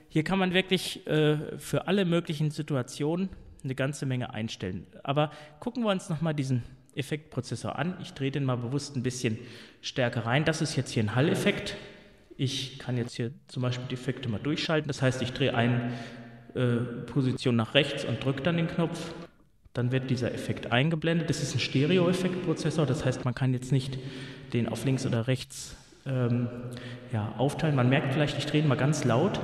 hier 0.10 0.24
kann 0.24 0.40
man 0.40 0.54
wirklich 0.54 1.06
äh, 1.08 1.58
für 1.58 1.88
alle 1.88 2.06
möglichen 2.06 2.52
Situationen 2.52 3.30
eine 3.64 3.76
ganze 3.76 4.06
Menge 4.06 4.34
einstellen. 4.34 4.88
Aber 5.04 5.32
gucken 5.60 5.84
wir 5.84 5.92
uns 5.92 6.10
nochmal 6.10 6.34
diesen 6.34 6.64
Effektprozessor 7.00 7.78
an. 7.78 7.98
Ich 8.02 8.14
drehe 8.14 8.32
den 8.32 8.44
mal 8.44 8.58
bewusst 8.58 8.96
ein 8.96 9.04
bisschen 9.04 9.38
stärker 9.82 10.26
rein. 10.26 10.46
Das 10.46 10.62
ist 10.62 10.76
jetzt 10.76 10.92
hier 10.92 11.04
ein 11.04 11.16
Hall-Effekt. 11.16 11.76
Ich 12.38 12.80
kann 12.80 12.98
jetzt 12.98 13.16
hier 13.16 13.32
zum 13.48 13.64
Beispiel 13.64 13.88
die 13.90 13.96
Effekte 13.96 14.30
mal 14.30 14.40
durchschalten. 14.40 14.88
Das 14.88 15.02
heißt, 15.02 15.22
ich 15.22 15.34
drehe 15.34 15.54
eine 15.54 15.92
äh, 16.56 16.78
Position 17.06 17.56
nach 17.56 17.74
rechts 17.74 18.06
und 18.06 18.24
drücke 18.24 18.44
dann 18.44 18.58
den 18.58 18.68
Knopf. 18.68 19.14
Dann 19.74 19.92
wird 19.92 20.10
dieser 20.10 20.34
Effekt 20.34 20.72
eingeblendet. 20.72 21.30
Das 21.30 21.42
ist 21.42 21.56
ein 21.56 21.60
Stereo-Effektprozessor. 21.60 22.86
Das 22.86 23.06
heißt, 23.06 23.26
man 23.26 23.36
kann 23.36 23.54
jetzt 23.54 23.72
nicht 23.72 23.98
den 24.54 24.68
auf 24.68 24.86
links 24.86 25.06
oder 25.06 25.28
rechts 25.28 25.76
ähm, 26.06 26.48
ja, 27.12 27.34
aufteilen. 27.38 27.76
Man 27.76 27.90
merkt 27.90 28.14
vielleicht, 28.14 28.38
ich 28.38 28.46
drehe 28.46 28.62
ihn 28.62 28.68
mal 28.68 28.76
ganz 28.76 29.04
laut. 29.04 29.40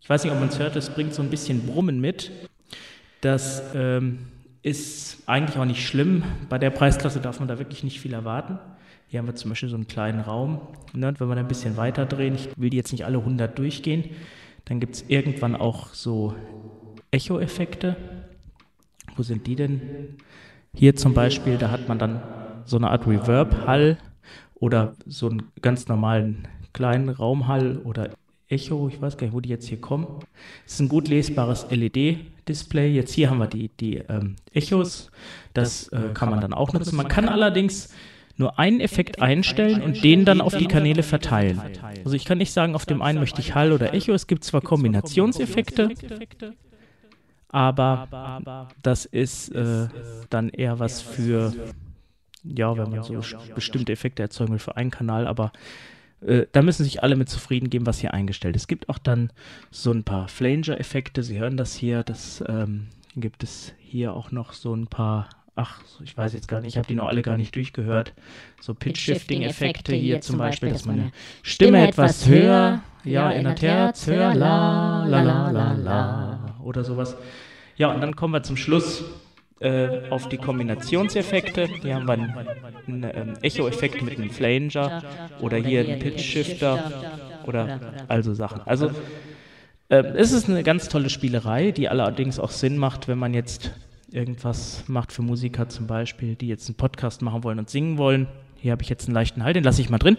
Ich 0.00 0.08
weiß 0.08 0.24
nicht, 0.24 0.32
ob 0.32 0.40
man 0.40 0.48
es 0.48 0.58
hört, 0.58 0.76
es 0.76 0.90
bringt 0.90 1.14
so 1.14 1.22
ein 1.22 1.30
bisschen 1.30 1.66
Brummen 1.66 2.00
mit. 2.00 2.30
Das 3.20 3.62
ähm, 3.74 4.18
ist 4.62 5.22
eigentlich 5.26 5.58
auch 5.58 5.64
nicht 5.64 5.86
schlimm. 5.86 6.22
Bei 6.48 6.58
der 6.58 6.70
Preisklasse 6.70 7.20
darf 7.20 7.38
man 7.38 7.48
da 7.48 7.58
wirklich 7.58 7.84
nicht 7.84 8.00
viel 8.00 8.12
erwarten. 8.12 8.58
Hier 9.08 9.18
haben 9.18 9.26
wir 9.26 9.34
zum 9.34 9.50
Beispiel 9.50 9.68
so 9.68 9.76
einen 9.76 9.88
kleinen 9.88 10.20
Raum. 10.20 10.60
Ne? 10.92 11.12
Wenn 11.18 11.28
wir 11.28 11.34
da 11.34 11.40
ein 11.40 11.48
bisschen 11.48 11.76
weiter 11.76 12.06
drehen, 12.06 12.34
ich 12.34 12.48
will 12.56 12.70
die 12.70 12.76
jetzt 12.76 12.92
nicht 12.92 13.04
alle 13.04 13.18
100 13.18 13.58
durchgehen, 13.58 14.04
dann 14.66 14.80
gibt 14.80 14.94
es 14.94 15.04
irgendwann 15.08 15.56
auch 15.56 15.92
so 15.92 16.34
Echo-Effekte. 17.10 17.96
Wo 19.16 19.22
sind 19.22 19.46
die 19.46 19.56
denn? 19.56 19.80
Hier 20.74 20.94
zum 20.94 21.12
Beispiel, 21.12 21.58
da 21.58 21.70
hat 21.70 21.88
man 21.88 21.98
dann 21.98 22.22
so 22.64 22.76
eine 22.76 22.90
Art 22.90 23.06
Reverb-Hall 23.06 23.98
oder 24.54 24.94
so 25.06 25.28
einen 25.28 25.42
ganz 25.60 25.88
normalen 25.88 26.46
kleinen 26.72 27.08
Raumhall 27.08 27.78
oder 27.78 28.10
Echo, 28.48 28.88
ich 28.88 29.00
weiß 29.00 29.16
gar 29.16 29.26
nicht, 29.26 29.34
wo 29.34 29.40
die 29.40 29.48
jetzt 29.48 29.68
hier 29.68 29.80
kommen. 29.80 30.06
Es 30.66 30.74
ist 30.74 30.80
ein 30.80 30.88
gut 30.88 31.08
lesbares 31.08 31.66
LED-Display. 32.50 32.92
Jetzt 32.92 33.12
hier 33.12 33.30
haben 33.30 33.38
wir 33.38 33.46
die, 33.46 33.68
die 33.68 33.96
ähm, 33.96 34.36
Echos. 34.52 35.10
Das 35.54 35.88
äh, 35.88 36.10
kann 36.14 36.30
man 36.30 36.40
dann 36.40 36.52
auch 36.52 36.72
nutzen. 36.72 36.96
Man 36.96 37.08
kann 37.08 37.28
allerdings 37.28 37.90
nur 38.36 38.58
einen 38.58 38.80
Effekt 38.80 39.20
einstellen 39.20 39.82
und 39.82 40.02
den 40.02 40.24
dann 40.24 40.40
auf 40.40 40.56
die 40.56 40.66
Kanäle 40.66 41.02
verteilen. 41.02 41.60
Also 42.04 42.16
ich 42.16 42.24
kann 42.24 42.38
nicht 42.38 42.52
sagen, 42.52 42.74
auf 42.74 42.86
dem 42.86 43.02
einen 43.02 43.18
möchte 43.18 43.40
ich 43.40 43.54
Hall 43.54 43.72
oder 43.72 43.92
Echo. 43.92 44.12
Es 44.12 44.26
gibt 44.26 44.44
zwar 44.44 44.62
Kombinationseffekte, 44.62 45.90
aber 47.48 48.70
das 48.82 49.04
ist 49.04 49.50
äh, 49.50 49.88
dann 50.30 50.48
eher 50.48 50.78
was 50.78 51.02
für, 51.02 51.52
ja, 52.42 52.76
wenn 52.78 52.90
man 52.90 53.02
so 53.02 53.20
bestimmte 53.54 53.92
Effekte 53.92 54.22
erzeugen 54.22 54.52
will 54.52 54.58
für 54.58 54.76
einen 54.76 54.90
Kanal, 54.90 55.26
aber 55.26 55.52
äh, 56.26 56.46
da 56.52 56.62
müssen 56.62 56.84
sich 56.84 57.02
alle 57.02 57.16
mit 57.16 57.28
zufrieden 57.28 57.70
geben, 57.70 57.86
was 57.86 57.98
hier 57.98 58.14
eingestellt 58.14 58.56
ist. 58.56 58.62
Es 58.62 58.68
gibt 58.68 58.88
auch 58.88 58.98
dann 58.98 59.30
so 59.70 59.92
ein 59.92 60.04
paar 60.04 60.28
Flanger-Effekte. 60.28 61.22
Sie 61.22 61.38
hören 61.38 61.56
das 61.56 61.74
hier. 61.74 62.02
Das 62.02 62.44
ähm, 62.46 62.88
gibt 63.16 63.42
es 63.42 63.72
hier 63.78 64.14
auch 64.14 64.30
noch 64.30 64.52
so 64.52 64.74
ein 64.74 64.86
paar. 64.86 65.28
Ach, 65.56 65.80
ich 66.02 66.16
weiß 66.16 66.32
jetzt 66.32 66.48
gar 66.48 66.60
nicht, 66.60 66.70
ich 66.70 66.78
habe 66.78 66.86
die 66.86 66.94
noch 66.94 67.08
alle 67.08 67.22
gar 67.22 67.36
nicht 67.36 67.54
durchgehört. 67.54 68.14
So 68.60 68.72
Pitch-Shifting-Effekte 68.72 69.94
hier 69.94 70.20
zum 70.20 70.38
Beispiel, 70.38 70.70
dass 70.70 70.86
meine 70.86 71.12
Stimme 71.42 71.86
etwas 71.86 72.26
höher, 72.26 72.80
ja, 73.04 73.30
in 73.30 73.44
der 73.44 73.56
Terz, 73.56 74.06
höher, 74.06 74.34
la, 74.34 75.04
la, 75.04 75.22
la, 75.22 75.50
la, 75.50 75.72
la, 75.72 76.56
oder 76.62 76.84
sowas. 76.84 77.16
Ja, 77.76 77.92
und 77.92 78.00
dann 78.00 78.16
kommen 78.16 78.32
wir 78.32 78.42
zum 78.42 78.56
Schluss 78.56 79.04
äh, 79.60 80.08
auf 80.10 80.28
die 80.28 80.38
Kombinationseffekte. 80.38 81.68
Hier 81.82 81.94
haben 81.94 82.06
wir 82.06 82.14
einen, 82.14 82.34
einen 82.86 83.04
ähm, 83.04 83.34
Echo-Effekt 83.42 84.02
mit 84.02 84.18
einem 84.18 84.30
Flanger 84.30 85.02
oder 85.40 85.58
hier 85.58 85.80
einen 85.80 85.98
Pitch-Shifter 85.98 86.92
oder 87.46 87.78
also 88.08 88.34
Sachen. 88.34 88.62
Also 88.64 88.90
äh, 89.90 89.96
es 90.16 90.32
ist 90.32 90.48
eine 90.48 90.62
ganz 90.62 90.88
tolle 90.88 91.10
Spielerei, 91.10 91.72
die 91.72 91.88
allerdings 91.88 92.38
auch 92.38 92.50
Sinn 92.50 92.78
macht, 92.78 93.06
wenn 93.06 93.18
man 93.18 93.34
jetzt 93.34 93.72
irgendwas 94.10 94.84
macht 94.86 95.12
für 95.12 95.22
Musiker 95.22 95.68
zum 95.68 95.86
Beispiel, 95.86 96.36
die 96.36 96.48
jetzt 96.48 96.68
einen 96.68 96.76
Podcast 96.76 97.22
machen 97.22 97.44
wollen 97.44 97.58
und 97.58 97.70
singen 97.70 97.98
wollen. 97.98 98.28
Hier 98.56 98.72
habe 98.72 98.82
ich 98.82 98.88
jetzt 98.88 99.06
einen 99.06 99.14
leichten 99.14 99.44
Halt, 99.44 99.56
den 99.56 99.64
lasse 99.64 99.80
ich 99.80 99.90
mal 99.90 99.98
drin. 99.98 100.16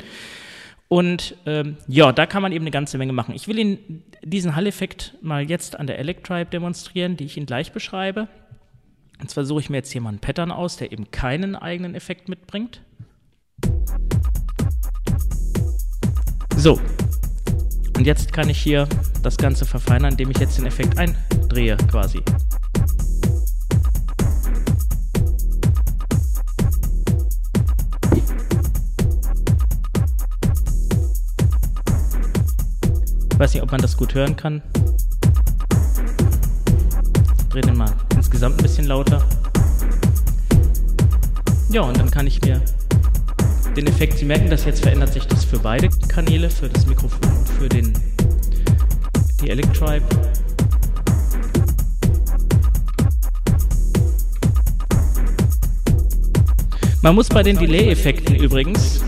Und 0.87 1.35
ähm, 1.45 1.77
ja, 1.87 2.11
da 2.11 2.25
kann 2.25 2.41
man 2.41 2.51
eben 2.51 2.63
eine 2.63 2.71
ganze 2.71 2.97
Menge 2.97 3.13
machen. 3.13 3.33
Ich 3.33 3.47
will 3.47 3.57
Ihnen 3.57 4.03
diesen 4.23 4.55
Hall-Effekt 4.55 5.15
mal 5.21 5.49
jetzt 5.49 5.79
an 5.79 5.87
der 5.87 5.99
Electribe 5.99 6.49
demonstrieren, 6.49 7.15
die 7.15 7.25
ich 7.25 7.37
Ihnen 7.37 7.45
gleich 7.45 7.71
beschreibe. 7.71 8.27
Und 9.21 9.29
zwar 9.29 9.45
suche 9.45 9.61
ich 9.61 9.69
mir 9.69 9.77
jetzt 9.77 9.91
hier 9.91 10.01
mal 10.01 10.09
einen 10.09 10.19
Pattern 10.19 10.51
aus, 10.51 10.77
der 10.77 10.91
eben 10.91 11.11
keinen 11.11 11.55
eigenen 11.55 11.93
Effekt 11.93 12.27
mitbringt. 12.27 12.81
So. 16.57 16.79
Und 17.95 18.07
jetzt 18.07 18.33
kann 18.33 18.49
ich 18.49 18.57
hier 18.57 18.89
das 19.21 19.37
Ganze 19.37 19.65
verfeinern, 19.65 20.13
indem 20.13 20.31
ich 20.31 20.37
jetzt 20.39 20.57
den 20.57 20.65
Effekt 20.65 20.97
eindrehe 20.97 21.77
quasi. 21.77 22.23
Ich 33.31 33.39
weiß 33.39 33.53
nicht, 33.53 33.63
ob 33.63 33.71
man 33.71 33.81
das 33.81 33.97
gut 33.97 34.15
hören 34.15 34.35
kann. 34.35 34.63
Ich 37.39 37.49
drehe 37.49 37.61
den 37.61 37.77
mal 37.77 37.91
insgesamt 38.41 38.59
ein 38.59 38.63
bisschen 38.63 38.87
lauter. 38.87 39.23
Ja, 41.69 41.81
und 41.81 41.95
dann 41.99 42.09
kann 42.09 42.25
ich 42.25 42.41
mir 42.41 42.59
den 43.75 43.85
Effekt, 43.85 44.17
Sie 44.17 44.25
merken, 44.25 44.49
dass 44.49 44.65
jetzt 44.65 44.81
verändert 44.81 45.13
sich 45.13 45.27
das 45.27 45.45
für 45.45 45.59
beide 45.59 45.89
Kanäle, 46.07 46.49
für 46.49 46.67
das 46.67 46.87
Mikrofon 46.87 47.19
und 47.37 47.47
für 47.47 47.69
den, 47.69 47.93
die 49.43 49.49
Electribe. 49.51 50.03
Man 57.03 57.13
muss 57.13 57.29
bei 57.29 57.43
den 57.43 57.59
Delay-Effekten 57.59 58.37
übrigens 58.37 59.03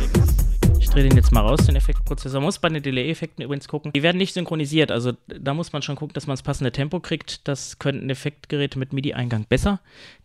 drehe 0.94 1.10
den 1.10 1.18
jetzt 1.18 1.32
mal 1.32 1.42
raus, 1.42 1.66
den 1.66 1.76
Effektprozessor. 1.76 2.40
Man 2.40 2.46
muss 2.46 2.60
bei 2.60 2.70
den 2.70 2.84
Delay-Effekten 2.84 3.44
übrigens 3.44 3.68
gucken. 3.68 3.92
Die 3.94 4.04
werden 4.04 4.18
nicht 4.20 4.36
synchronisiert. 4.36 4.92
Also 4.92 5.14
da 5.28 5.56
muss 5.56 5.74
man 5.74 5.82
schon 5.82 5.96
gucken, 5.96 6.14
dass 6.14 6.28
man 6.28 6.34
das 6.34 6.44
passende 6.44 6.72
Tempo 6.72 7.00
kriegt. 7.00 7.48
Das 7.48 7.80
könnten 7.80 8.12
Effektgeräte 8.12 8.78
mit 8.78 8.94
MIDI-Eingang 8.94 9.46
besser, 9.50 9.80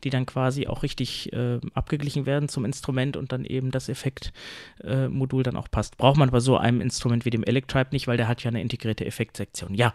die 0.04 0.10
dann 0.10 0.26
quasi 0.26 0.66
auch 0.66 0.82
richtig 0.82 1.32
äh, 1.32 1.58
abgeglichen 1.72 2.26
werden 2.26 2.50
zum 2.50 2.66
Instrument 2.66 3.16
und 3.16 3.32
dann 3.32 3.46
eben 3.46 3.70
das 3.70 3.88
Effektmodul 3.88 5.40
äh, 5.40 5.44
dann 5.44 5.56
auch 5.56 5.70
passt. 5.70 5.96
Braucht 5.96 6.18
man 6.18 6.28
bei 6.28 6.40
so 6.40 6.58
einem 6.58 6.82
Instrument 6.82 7.24
wie 7.24 7.30
dem 7.30 7.44
Electribe 7.44 7.88
nicht, 7.92 8.06
weil 8.06 8.18
der 8.18 8.28
hat 8.28 8.44
ja 8.44 8.50
eine 8.50 8.60
integrierte 8.60 9.06
Effektsektion. 9.06 9.74
Ja, 9.74 9.94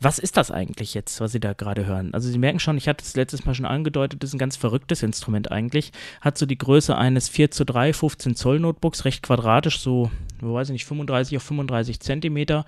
was 0.00 0.18
ist 0.18 0.36
das 0.36 0.50
eigentlich 0.50 0.92
jetzt, 0.92 1.18
was 1.22 1.32
Sie 1.32 1.40
da 1.40 1.54
gerade 1.54 1.86
hören? 1.86 2.12
Also 2.12 2.28
Sie 2.28 2.38
merken 2.38 2.60
schon, 2.60 2.76
ich 2.76 2.88
hatte 2.88 3.02
es 3.02 3.16
letztes 3.16 3.46
Mal 3.46 3.54
schon 3.54 3.64
angedeutet, 3.64 4.22
das 4.22 4.30
ist 4.30 4.34
ein 4.34 4.38
ganz 4.38 4.56
verrücktes 4.56 5.02
Instrument 5.02 5.50
eigentlich. 5.50 5.92
Hat 6.20 6.36
so 6.36 6.44
die 6.44 6.58
Größe 6.58 6.94
eines 6.94 7.30
4 7.30 7.50
zu 7.52 7.64
3, 7.64 7.94
15 7.94 8.36
Zoll 8.36 8.60
Notebooks, 8.60 9.06
recht 9.06 9.22
quadratisch, 9.22 9.80
so 9.80 10.09
weiß 10.40 10.68
ich 10.68 10.72
nicht, 10.72 10.84
35 10.86 11.36
auf 11.36 11.42
35 11.42 12.00
Zentimeter. 12.00 12.64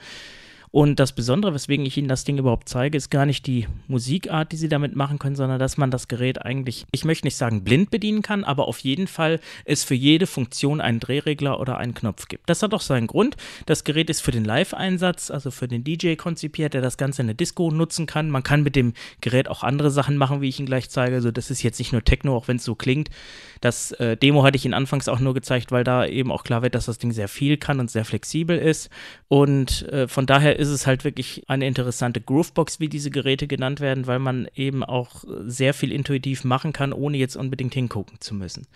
Und 0.73 0.99
das 0.99 1.13
Besondere, 1.13 1.53
weswegen 1.53 1.85
ich 1.85 1.99
Ihnen 1.99 2.09
das 2.09 2.25
Ding 2.25 2.39
überhaupt 2.39 2.67
zeige, 2.67 2.97
ist 2.97 3.11
gar 3.11 3.27
nicht 3.27 3.47
die 3.47 3.69
Musikart, 3.89 4.53
die 4.53 4.57
Sie 4.57 4.71
damit 4.71 4.97
machen 4.97 5.19
können, 5.19 5.37
sondern 5.37 5.59
dass 5.59 5.77
man 5.77 5.91
das 5.91 6.09
Gerät 6.09 6.41
eigentlich, 6.41 6.87
ich 6.93 7.05
möchte 7.05 7.27
nicht 7.27 7.37
sagen 7.37 7.63
blind 7.63 7.91
bedienen 7.91 8.23
kann, 8.23 8.43
aber 8.43 8.67
auf 8.69 8.79
jeden 8.79 9.07
Fall 9.07 9.39
es 9.67 9.85
für 9.85 9.95
jede 9.95 10.27
Funktion 10.27 10.81
einen 10.81 10.99
Drehregler 10.99 11.61
oder 11.61 11.77
einen 11.77 11.93
Knopf 11.93 12.27
gibt. 12.27 12.49
Das 12.49 12.63
hat 12.63 12.73
auch 12.73 12.81
seinen 12.81 13.07
Grund. 13.07 13.37
Das 13.67 13.85
Gerät 13.85 14.09
ist 14.09 14.23
für 14.23 14.31
den 14.31 14.47
Live-Einsatz, 14.47 15.31
also 15.31 15.51
für 15.51 15.69
den 15.69 15.85
DJ 15.85 16.15
konzipiert, 16.15 16.73
der 16.73 16.81
das 16.81 16.97
Ganze 16.97 17.21
in 17.21 17.29
der 17.29 17.37
Disco 17.37 17.71
nutzen 17.71 18.07
kann. 18.07 18.31
Man 18.31 18.43
kann 18.43 18.63
mit 18.63 18.75
dem 18.75 18.95
Gerät 19.21 19.49
auch 19.49 19.63
andere 19.63 19.91
Sachen 19.91 20.17
machen, 20.17 20.41
wie 20.41 20.49
ich 20.49 20.59
Ihnen 20.59 20.67
gleich 20.67 20.89
zeige. 20.89 21.17
Also 21.17 21.31
das 21.31 21.51
ist 21.51 21.63
jetzt 21.63 21.81
nicht 21.81 21.93
nur 21.93 22.03
Techno, 22.03 22.35
auch 22.35 22.49
wenn 22.49 22.57
es 22.57 22.65
so 22.65 22.75
klingt. 22.75 23.11
Das 23.61 23.93
äh, 23.93 24.17
Demo 24.17 24.43
hatte 24.43 24.57
ich 24.57 24.65
Ihnen 24.65 24.75
anfangs 24.75 25.07
auch 25.09 25.21
nur 25.21 25.35
gezeigt, 25.35 25.71
weil 25.71 25.85
da 25.85 26.07
eben 26.07 26.33
auch 26.33 26.45
klar 26.45 26.63
wird, 26.63 26.75
dass 26.75 26.87
das 26.87 26.97
Ding 26.97 27.13
sehr 27.13 27.29
viel 27.29 27.59
kann 27.59 27.79
und 27.79 27.91
sehr 27.91 28.07
flexibel 28.07 28.57
ist. 28.57 28.89
Und 29.29 29.87
äh, 29.91 30.09
von 30.09 30.25
daher 30.25 30.59
ist 30.59 30.62
es 30.69 30.87
halt 30.87 31.05
wirklich 31.05 31.45
eine 31.49 31.67
interessante 31.67 32.21
Groovebox, 32.21 32.81
wie 32.81 32.89
diese 32.89 33.11
Geräte 33.11 33.47
genannt 33.47 33.81
werden, 33.81 34.07
weil 34.07 34.19
man 34.19 34.49
eben 34.55 34.85
auch 34.85 35.25
sehr 35.45 35.75
viel 35.75 35.93
intuitiv 35.93 36.45
machen 36.45 36.73
kann, 36.73 36.93
ohne 36.93 37.17
jetzt 37.17 37.37
unbedingt 37.37 37.75
hingucken 37.75 38.21
zu 38.21 38.35
müssen. 38.35 38.67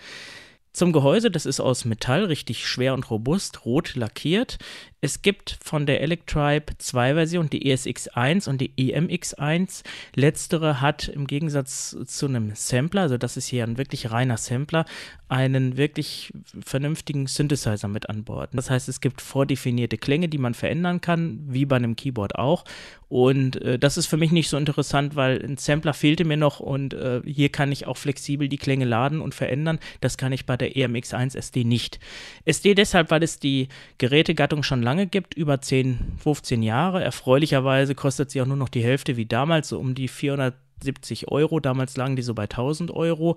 Zum 0.72 0.92
Gehäuse, 0.92 1.30
das 1.30 1.46
ist 1.46 1.58
aus 1.58 1.86
Metall, 1.86 2.24
richtig 2.24 2.66
schwer 2.66 2.92
und 2.92 3.10
robust, 3.10 3.64
rot 3.64 3.94
lackiert. 3.94 4.58
Es 5.02 5.20
gibt 5.20 5.58
von 5.62 5.84
der 5.84 6.00
Electribe 6.00 6.78
zwei 6.78 7.14
Versionen, 7.14 7.50
die 7.50 7.70
ESX1 7.70 8.48
und 8.48 8.60
die 8.60 8.72
EMX1. 8.78 9.84
Letztere 10.14 10.80
hat 10.80 11.08
im 11.08 11.26
Gegensatz 11.26 11.96
zu 12.06 12.26
einem 12.26 12.54
Sampler, 12.54 13.02
also 13.02 13.18
das 13.18 13.36
ist 13.36 13.46
hier 13.46 13.64
ein 13.64 13.76
wirklich 13.76 14.10
reiner 14.10 14.38
Sampler, 14.38 14.86
einen 15.28 15.76
wirklich 15.76 16.32
vernünftigen 16.64 17.26
Synthesizer 17.26 17.88
mit 17.88 18.08
an 18.08 18.24
Bord. 18.24 18.50
Das 18.52 18.70
heißt, 18.70 18.88
es 18.88 19.00
gibt 19.00 19.20
vordefinierte 19.20 19.98
Klänge, 19.98 20.28
die 20.28 20.38
man 20.38 20.54
verändern 20.54 21.00
kann, 21.00 21.40
wie 21.48 21.66
bei 21.66 21.76
einem 21.76 21.96
Keyboard 21.96 22.36
auch. 22.36 22.64
Und 23.08 23.60
äh, 23.62 23.78
das 23.78 23.96
ist 23.96 24.06
für 24.06 24.16
mich 24.16 24.32
nicht 24.32 24.48
so 24.48 24.56
interessant, 24.56 25.14
weil 25.14 25.44
ein 25.44 25.56
Sampler 25.56 25.94
fehlte 25.94 26.24
mir 26.24 26.36
noch 26.36 26.60
und 26.60 26.94
äh, 26.94 27.22
hier 27.24 27.50
kann 27.50 27.70
ich 27.70 27.86
auch 27.86 27.96
flexibel 27.96 28.48
die 28.48 28.56
Klänge 28.56 28.84
laden 28.84 29.20
und 29.20 29.34
verändern. 29.34 29.78
Das 30.00 30.16
kann 30.16 30.32
ich 30.32 30.46
bei 30.46 30.56
der 30.56 30.72
EMX1 30.74 31.36
SD 31.36 31.64
nicht. 31.64 32.00
SD 32.44 32.74
deshalb, 32.74 33.10
weil 33.10 33.22
es 33.22 33.38
die 33.38 33.68
Gerätegattung 33.98 34.62
schon 34.62 34.82
lange 34.86 35.06
gibt, 35.06 35.34
über 35.34 35.60
10, 35.60 36.14
15 36.18 36.62
Jahre. 36.62 37.04
Erfreulicherweise 37.04 37.94
kostet 37.94 38.30
sie 38.30 38.40
auch 38.40 38.46
nur 38.46 38.56
noch 38.56 38.70
die 38.70 38.82
Hälfte 38.82 39.16
wie 39.16 39.26
damals, 39.26 39.68
so 39.68 39.78
um 39.78 39.94
die 39.94 40.08
470 40.08 41.28
Euro. 41.28 41.60
Damals 41.60 41.96
lagen 41.96 42.16
die 42.16 42.22
so 42.22 42.32
bei 42.34 42.44
1000 42.44 42.90
Euro. 42.92 43.36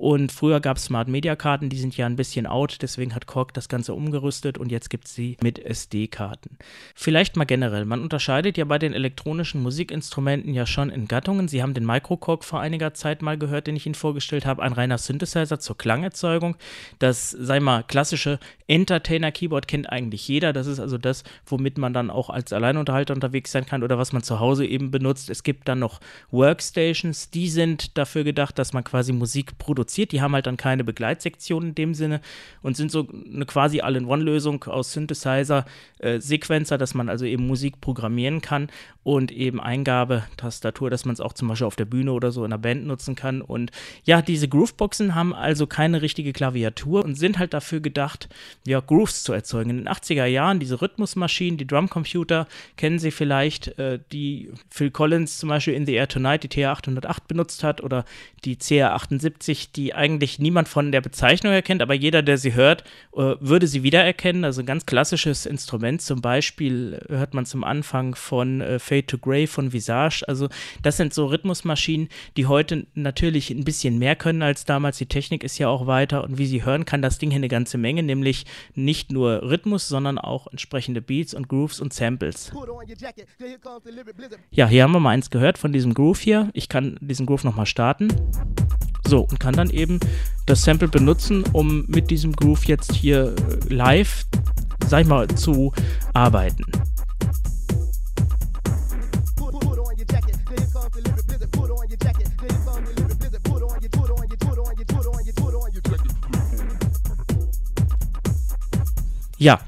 Und 0.00 0.32
früher 0.32 0.60
gab 0.60 0.78
es 0.78 0.84
Smart 0.84 1.08
Media 1.08 1.36
Karten, 1.36 1.68
die 1.68 1.78
sind 1.78 1.94
ja 1.94 2.06
ein 2.06 2.16
bisschen 2.16 2.46
out, 2.46 2.78
deswegen 2.80 3.14
hat 3.14 3.26
Korg 3.26 3.52
das 3.52 3.68
Ganze 3.68 3.92
umgerüstet 3.92 4.56
und 4.56 4.72
jetzt 4.72 4.88
gibt 4.88 5.06
es 5.06 5.14
sie 5.14 5.36
mit 5.42 5.58
SD-Karten. 5.58 6.56
Vielleicht 6.94 7.36
mal 7.36 7.44
generell, 7.44 7.84
man 7.84 8.00
unterscheidet 8.00 8.56
ja 8.56 8.64
bei 8.64 8.78
den 8.78 8.94
elektronischen 8.94 9.62
Musikinstrumenten 9.62 10.54
ja 10.54 10.64
schon 10.64 10.88
in 10.88 11.06
Gattungen. 11.06 11.48
Sie 11.48 11.62
haben 11.62 11.74
den 11.74 11.84
Microkorg 11.84 12.44
vor 12.44 12.60
einiger 12.60 12.94
Zeit 12.94 13.20
mal 13.20 13.36
gehört, 13.36 13.66
den 13.66 13.76
ich 13.76 13.84
Ihnen 13.84 13.94
vorgestellt 13.94 14.46
habe, 14.46 14.62
ein 14.62 14.72
reiner 14.72 14.96
Synthesizer 14.96 15.60
zur 15.60 15.76
Klangerzeugung. 15.76 16.56
Das, 16.98 17.28
sei 17.32 17.60
mal, 17.60 17.82
klassische 17.82 18.38
Entertainer-Keyboard 18.68 19.68
kennt 19.68 19.90
eigentlich 19.90 20.26
jeder. 20.26 20.54
Das 20.54 20.66
ist 20.66 20.80
also 20.80 20.96
das, 20.96 21.24
womit 21.44 21.76
man 21.76 21.92
dann 21.92 22.08
auch 22.08 22.30
als 22.30 22.54
Alleinunterhalter 22.54 23.12
unterwegs 23.12 23.52
sein 23.52 23.66
kann 23.66 23.82
oder 23.82 23.98
was 23.98 24.14
man 24.14 24.22
zu 24.22 24.40
Hause 24.40 24.64
eben 24.64 24.90
benutzt. 24.90 25.28
Es 25.28 25.42
gibt 25.42 25.68
dann 25.68 25.80
noch 25.80 26.00
Workstations, 26.30 27.28
die 27.28 27.50
sind 27.50 27.98
dafür 27.98 28.24
gedacht, 28.24 28.58
dass 28.58 28.72
man 28.72 28.82
quasi 28.82 29.12
Musik 29.12 29.58
produziert 29.58 29.89
produziert. 29.90 30.12
Die 30.12 30.20
haben 30.20 30.34
halt 30.34 30.46
dann 30.46 30.56
keine 30.56 30.84
Begleitsektion 30.84 31.68
in 31.68 31.74
dem 31.74 31.94
Sinne 31.94 32.20
und 32.62 32.76
sind 32.76 32.90
so 32.90 33.08
eine 33.10 33.46
quasi 33.46 33.80
All-in-One-Lösung 33.80 34.64
aus 34.64 34.92
Synthesizer, 34.92 35.64
äh, 35.98 36.20
Sequencer, 36.20 36.78
dass 36.78 36.94
man 36.94 37.08
also 37.08 37.24
eben 37.24 37.46
Musik 37.46 37.80
programmieren 37.80 38.40
kann 38.40 38.68
und 39.02 39.32
eben 39.32 39.60
Eingabetastatur, 39.60 40.90
dass 40.90 41.04
man 41.04 41.14
es 41.14 41.20
auch 41.20 41.32
zum 41.32 41.48
Beispiel 41.48 41.66
auf 41.66 41.76
der 41.76 41.86
Bühne 41.86 42.12
oder 42.12 42.32
so 42.32 42.44
in 42.44 42.50
der 42.50 42.58
Band 42.58 42.86
nutzen 42.86 43.14
kann. 43.14 43.40
Und 43.40 43.70
ja, 44.04 44.22
diese 44.22 44.48
Grooveboxen 44.48 45.14
haben 45.14 45.34
also 45.34 45.66
keine 45.66 46.02
richtige 46.02 46.32
Klaviatur 46.32 47.04
und 47.04 47.14
sind 47.14 47.38
halt 47.38 47.54
dafür 47.54 47.80
gedacht, 47.80 48.28
ja, 48.66 48.80
Grooves 48.80 49.22
zu 49.22 49.32
erzeugen. 49.32 49.70
In 49.70 49.76
den 49.78 49.88
80er 49.88 50.26
Jahren, 50.26 50.60
diese 50.60 50.80
Rhythmusmaschinen, 50.80 51.56
die 51.56 51.66
Drumcomputer, 51.66 52.46
kennen 52.76 52.98
Sie 52.98 53.10
vielleicht, 53.10 53.78
äh, 53.78 53.98
die 54.12 54.50
Phil 54.68 54.90
Collins 54.90 55.38
zum 55.38 55.48
Beispiel 55.48 55.74
in 55.74 55.86
The 55.86 55.94
Air 55.94 56.08
Tonight, 56.08 56.42
die 56.44 56.48
TR-808 56.48 57.20
benutzt 57.26 57.64
hat 57.64 57.82
oder 57.82 58.04
die 58.44 58.56
CR-78, 58.56 59.72
die 59.74 59.79
eigentlich 59.88 60.38
niemand 60.38 60.68
von 60.68 60.92
der 60.92 61.00
Bezeichnung 61.00 61.52
erkennt, 61.52 61.82
aber 61.82 61.94
jeder, 61.94 62.22
der 62.22 62.38
sie 62.38 62.54
hört, 62.54 62.84
äh, 63.14 63.34
würde 63.40 63.66
sie 63.66 63.82
wiedererkennen. 63.82 64.44
Also 64.44 64.60
ein 64.60 64.66
ganz 64.66 64.86
klassisches 64.86 65.46
Instrument, 65.46 66.02
zum 66.02 66.20
Beispiel 66.20 67.00
hört 67.08 67.34
man 67.34 67.46
zum 67.46 67.64
Anfang 67.64 68.14
von 68.14 68.60
äh, 68.60 68.78
Fade 68.78 69.06
to 69.06 69.18
Grey 69.18 69.46
von 69.46 69.72
Visage. 69.72 70.24
Also 70.26 70.48
das 70.82 70.96
sind 70.96 71.14
so 71.14 71.26
Rhythmusmaschinen, 71.26 72.08
die 72.36 72.46
heute 72.46 72.86
natürlich 72.94 73.50
ein 73.50 73.64
bisschen 73.64 73.98
mehr 73.98 74.16
können 74.16 74.42
als 74.42 74.64
damals. 74.64 74.98
Die 74.98 75.06
Technik 75.06 75.44
ist 75.44 75.58
ja 75.58 75.68
auch 75.68 75.86
weiter 75.86 76.24
und 76.24 76.38
wie 76.38 76.46
Sie 76.46 76.64
hören, 76.64 76.84
kann 76.84 77.02
das 77.02 77.18
Ding 77.18 77.30
hier 77.30 77.38
eine 77.38 77.48
ganze 77.48 77.78
Menge, 77.78 78.02
nämlich 78.02 78.44
nicht 78.74 79.10
nur 79.10 79.42
Rhythmus, 79.42 79.88
sondern 79.88 80.18
auch 80.18 80.46
entsprechende 80.48 81.00
Beats 81.00 81.34
und 81.34 81.48
Grooves 81.48 81.80
und 81.80 81.92
Samples. 81.92 82.52
Ja, 84.50 84.68
hier 84.68 84.82
haben 84.82 84.92
wir 84.92 85.00
mal 85.00 85.10
eins 85.10 85.30
gehört 85.30 85.58
von 85.58 85.72
diesem 85.72 85.94
Groove 85.94 86.20
hier. 86.20 86.50
Ich 86.52 86.68
kann 86.68 86.98
diesen 87.00 87.26
Groove 87.26 87.44
nochmal 87.44 87.66
starten. 87.66 88.08
So, 89.10 89.22
und 89.22 89.40
kann 89.40 89.54
dann 89.54 89.70
eben 89.70 89.98
das 90.46 90.62
Sample 90.62 90.86
benutzen, 90.86 91.42
um 91.52 91.84
mit 91.88 92.10
diesem 92.10 92.30
Groove 92.30 92.64
jetzt 92.66 92.92
hier 92.92 93.34
äh, 93.34 93.74
live, 93.74 94.24
sag 94.86 95.00
ich 95.00 95.08
mal, 95.08 95.26
zu 95.26 95.72
arbeiten. 96.14 96.64
Ja, 109.38 109.58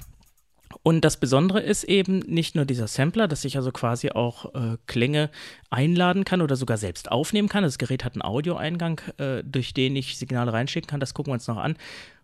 und 0.83 1.05
das 1.05 1.17
Besondere 1.17 1.61
ist 1.61 1.85
eben 1.85 2.19
nicht 2.21 2.57
nur 2.57 2.65
dieser 2.65 2.89
Sampler, 2.89 3.29
dass 3.29 3.45
ich 3.45 3.57
also 3.57 3.71
quasi 3.71 4.11
auch 4.11 4.53
äh, 4.55 4.79
Klänge 4.87 5.31
einladen 5.71 6.25
kann 6.25 6.43
oder 6.43 6.57
sogar 6.57 6.77
selbst 6.77 7.11
aufnehmen 7.11 7.49
kann. 7.49 7.63
Das 7.63 7.79
Gerät 7.79 8.05
hat 8.05 8.15
einen 8.15 8.23
Audioeingang, 8.23 9.01
äh, 9.19 9.45
durch 9.45 9.75
den 9.75 9.95
ich 9.95 10.19
Signale 10.19 10.53
reinschicken 10.53 10.89
kann. 10.89 10.99
Das 10.99 11.15
gucken 11.15 11.31
wir 11.31 11.35
uns 11.35 11.47
noch 11.47 11.59
an. 11.59 11.77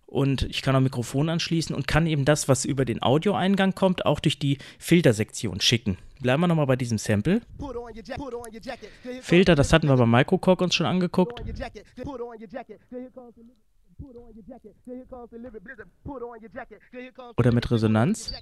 Und 0.06 0.42
ich 0.44 0.62
kann 0.62 0.74
auch 0.74 0.80
Mikrofon 0.80 1.28
anschließen 1.28 1.76
und 1.76 1.86
kann 1.86 2.06
eben 2.06 2.24
das, 2.24 2.48
was 2.48 2.64
über 2.64 2.84
den 2.86 3.02
Audioeingang 3.02 3.74
kommt, 3.74 4.06
auch 4.06 4.20
durch 4.20 4.38
die 4.38 4.56
Filtersektion 4.78 5.60
schicken. 5.60 5.98
Bleiben 6.20 6.40
wir 6.40 6.48
nochmal 6.48 6.66
bei 6.66 6.76
diesem 6.76 6.96
Sample. 6.96 7.42
Filter, 9.20 9.54
das 9.54 9.72
hatten 9.72 9.86
wir 9.86 9.96
beim 9.96 10.10
Microcork 10.10 10.62
uns 10.62 10.74
schon 10.74 10.86
angeguckt. 10.86 11.42
Oder 17.36 17.52
mit 17.52 17.70
Resonanz. 17.70 18.32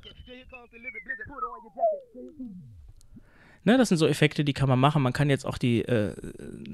Ne, 3.65 3.77
das 3.77 3.89
sind 3.89 3.99
so 3.99 4.07
Effekte, 4.07 4.45
die 4.45 4.53
kann 4.53 4.69
man 4.69 4.79
machen. 4.79 5.03
Man 5.03 5.13
kann 5.13 5.29
jetzt 5.29 5.45
auch 5.45 5.59
die, 5.59 5.83
äh, 5.83 6.15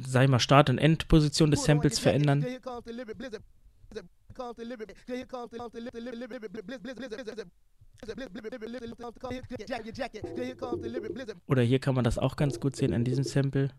sag 0.06 0.24
ich 0.24 0.28
mal, 0.28 0.38
Start- 0.38 0.68
und 0.68 0.78
Endposition 0.78 1.50
des 1.50 1.64
Samples 1.64 1.98
verändern. 1.98 2.44
Oder 11.46 11.62
hier 11.62 11.78
kann 11.78 11.94
man 11.94 12.04
das 12.04 12.18
auch 12.18 12.36
ganz 12.36 12.60
gut 12.60 12.76
sehen 12.76 12.92
an 12.92 13.04
diesem 13.04 13.24
Sample. 13.24 13.70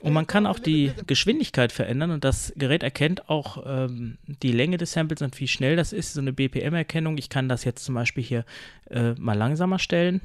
Und 0.00 0.12
man 0.12 0.26
kann 0.26 0.46
auch 0.46 0.58
die 0.58 0.92
Geschwindigkeit 1.06 1.72
verändern 1.72 2.10
und 2.10 2.24
das 2.24 2.52
Gerät 2.56 2.82
erkennt 2.82 3.28
auch 3.28 3.62
ähm, 3.66 4.18
die 4.26 4.52
Länge 4.52 4.76
des 4.76 4.92
Samples 4.92 5.22
und 5.22 5.38
wie 5.40 5.48
schnell 5.48 5.76
das 5.76 5.92
ist, 5.92 6.14
so 6.14 6.20
eine 6.20 6.32
BPM-Erkennung. 6.32 7.18
Ich 7.18 7.28
kann 7.28 7.48
das 7.48 7.64
jetzt 7.64 7.84
zum 7.84 7.94
Beispiel 7.94 8.24
hier 8.24 8.44
äh, 8.90 9.12
mal 9.14 9.36
langsamer 9.36 9.78
stellen. 9.78 10.20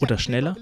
Oder 0.00 0.18
schneller. 0.18 0.56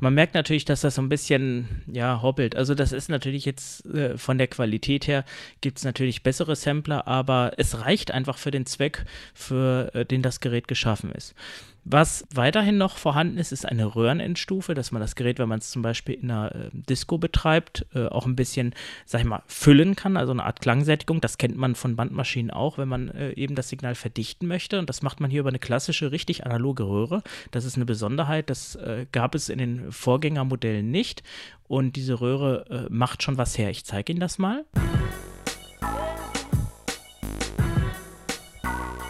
Man 0.00 0.14
merkt 0.14 0.34
natürlich, 0.34 0.64
dass 0.64 0.82
das 0.82 0.94
so 0.94 1.02
ein 1.02 1.08
bisschen, 1.08 1.82
ja, 1.86 2.22
hoppelt. 2.22 2.56
Also 2.56 2.74
das 2.74 2.92
ist 2.92 3.08
natürlich 3.08 3.44
jetzt 3.44 3.84
äh, 3.86 4.16
von 4.16 4.38
der 4.38 4.46
Qualität 4.46 5.06
her, 5.06 5.24
gibt 5.60 5.78
es 5.78 5.84
natürlich 5.84 6.22
bessere 6.22 6.56
Sampler, 6.56 7.06
aber 7.06 7.52
es 7.56 7.80
reicht 7.80 8.10
einfach 8.10 8.38
für 8.38 8.50
den 8.50 8.66
Zweck, 8.66 9.04
für 9.34 9.90
äh, 9.94 10.04
den 10.04 10.22
das 10.22 10.40
Gerät 10.40 10.68
geschaffen 10.68 11.12
ist. 11.12 11.34
Was 11.84 12.24
weiterhin 12.32 12.78
noch 12.78 12.96
vorhanden 12.96 13.38
ist, 13.38 13.50
ist 13.50 13.66
eine 13.66 13.96
Röhrenendstufe, 13.96 14.74
dass 14.74 14.92
man 14.92 15.02
das 15.02 15.16
Gerät, 15.16 15.40
wenn 15.40 15.48
man 15.48 15.58
es 15.58 15.70
zum 15.70 15.82
Beispiel 15.82 16.14
in 16.14 16.30
einer 16.30 16.54
äh, 16.54 16.70
Disco 16.72 17.18
betreibt, 17.18 17.86
äh, 17.92 18.06
auch 18.06 18.24
ein 18.24 18.36
bisschen, 18.36 18.72
sag 19.04 19.22
ich 19.22 19.26
mal, 19.26 19.42
füllen 19.46 19.96
kann, 19.96 20.16
also 20.16 20.30
eine 20.30 20.44
Art 20.44 20.60
Klangsättigung. 20.60 21.20
Das 21.20 21.38
kennt 21.38 21.56
man 21.56 21.74
von 21.74 21.96
Bandmaschinen 21.96 22.52
auch, 22.52 22.78
wenn 22.78 22.88
man 22.88 23.08
äh, 23.08 23.32
eben 23.32 23.56
das 23.56 23.68
Signal 23.68 23.96
verdichten 23.96 24.46
möchte. 24.46 24.78
Und 24.78 24.88
das 24.88 25.02
macht 25.02 25.18
man 25.18 25.30
hier 25.30 25.40
über 25.40 25.48
eine 25.48 25.58
klassische, 25.58 26.12
richtig 26.12 26.46
analoge 26.46 26.84
Röhre. 26.84 27.24
Das 27.50 27.64
ist 27.64 27.74
eine 27.74 27.84
Besonderheit, 27.84 28.48
das 28.48 28.76
äh, 28.76 29.06
gab 29.10 29.34
es 29.34 29.48
in 29.48 29.58
den 29.58 29.90
Vorgängermodellen 29.90 30.88
nicht. 30.88 31.24
Und 31.66 31.96
diese 31.96 32.20
Röhre 32.20 32.86
äh, 32.88 32.92
macht 32.92 33.24
schon 33.24 33.38
was 33.38 33.58
her. 33.58 33.70
Ich 33.70 33.84
zeige 33.84 34.12
Ihnen 34.12 34.20
das 34.20 34.38
mal. 34.38 34.64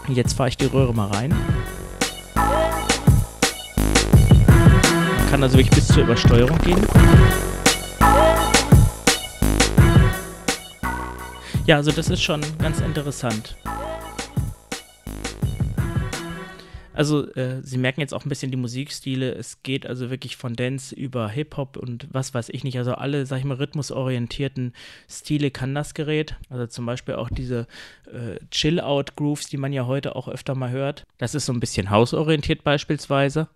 Jetzt 0.09 0.35
fahre 0.35 0.49
ich 0.49 0.57
die 0.57 0.67
Röhre 0.67 0.95
mal 0.95 1.09
rein. 1.09 1.35
Kann 5.33 5.43
also 5.43 5.57
wirklich 5.57 5.75
bis 5.75 5.89
zur 5.89 6.03
Übersteuerung 6.03 6.59
gehen. 6.59 6.87
Ja, 11.65 11.77
also 11.77 11.91
das 11.91 12.11
ist 12.11 12.23
schon 12.23 12.43
ganz 12.59 12.81
interessant. 12.81 13.57
Also, 16.93 17.27
äh, 17.33 17.63
Sie 17.63 17.79
merken 17.79 18.03
jetzt 18.03 18.13
auch 18.13 18.27
ein 18.27 18.29
bisschen 18.29 18.51
die 18.51 18.59
Musikstile. 18.59 19.33
Es 19.33 19.63
geht 19.63 19.87
also 19.87 20.11
wirklich 20.11 20.37
von 20.37 20.53
Dance 20.55 20.95
über 20.95 21.31
Hip-Hop 21.31 21.79
und 21.79 22.09
was 22.13 22.35
weiß 22.35 22.51
ich 22.51 22.63
nicht. 22.63 22.77
Also, 22.77 22.93
alle, 22.93 23.25
sag 23.25 23.39
ich 23.39 23.45
mal, 23.45 23.57
rhythmusorientierten 23.57 24.75
Stile 25.09 25.51
kann 25.51 25.75
das 25.75 25.95
Gerät. 25.95 26.37
Also, 26.51 26.67
zum 26.67 26.85
Beispiel 26.85 27.15
auch 27.15 27.31
diese 27.31 27.67
äh, 28.05 28.39
Chill-Out-Grooves, 28.51 29.49
die 29.49 29.57
man 29.57 29.73
ja 29.73 29.87
heute 29.87 30.15
auch 30.15 30.29
öfter 30.29 30.55
mal 30.55 30.71
hört. 30.71 31.07
Das 31.17 31.35
ist 31.35 31.47
so 31.47 31.55
ein 31.55 31.61
bisschen 31.61 31.89
hausorientiert 31.89 32.65
beispielsweise. 32.65 33.49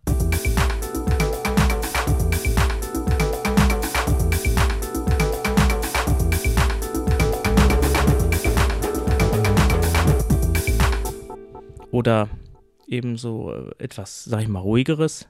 Oder 11.97 12.29
eben 12.87 13.17
so 13.17 13.55
äh, 13.55 13.71
etwas, 13.83 14.25
sag 14.25 14.43
ich 14.43 14.49
mal, 14.49 14.59
ruhigeres. 14.59 15.27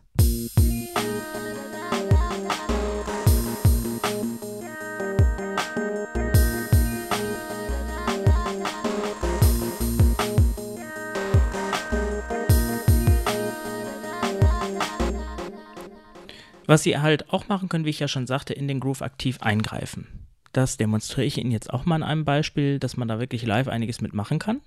Was 16.69 16.83
Sie 16.83 16.99
halt 16.99 17.33
auch 17.33 17.47
machen 17.47 17.69
können, 17.69 17.85
wie 17.85 17.91
ich 17.91 18.01
ja 18.01 18.09
schon 18.09 18.27
sagte, 18.27 18.53
in 18.53 18.67
den 18.67 18.81
Groove 18.81 19.03
aktiv 19.03 19.41
eingreifen. 19.41 20.27
Das 20.53 20.77
demonstriere 20.77 21.29
ich 21.29 21.39
Ihnen 21.39 21.53
jetzt 21.53 21.73
auch 21.73 21.85
mal 21.85 21.95
an 21.95 22.03
einem 22.03 22.25
Beispiel, 22.25 22.81
dass 22.81 22.97
man 22.97 23.07
da 23.07 23.21
wirklich 23.21 23.47
live 23.47 23.69
einiges 23.69 24.01
mitmachen 24.01 24.41
kann. 24.41 24.61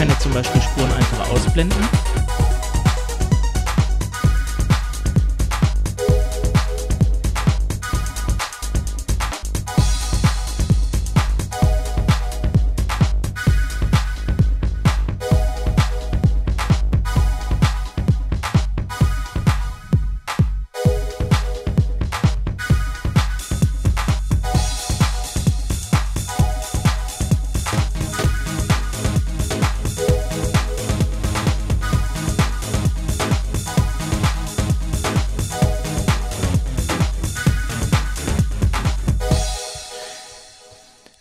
Kann 0.00 0.08
jetzt 0.08 0.22
zum 0.22 0.32
Beispiel 0.32 0.62
Spuren 0.62 0.90
einfach 0.94 1.28
ausblenden. 1.30 1.78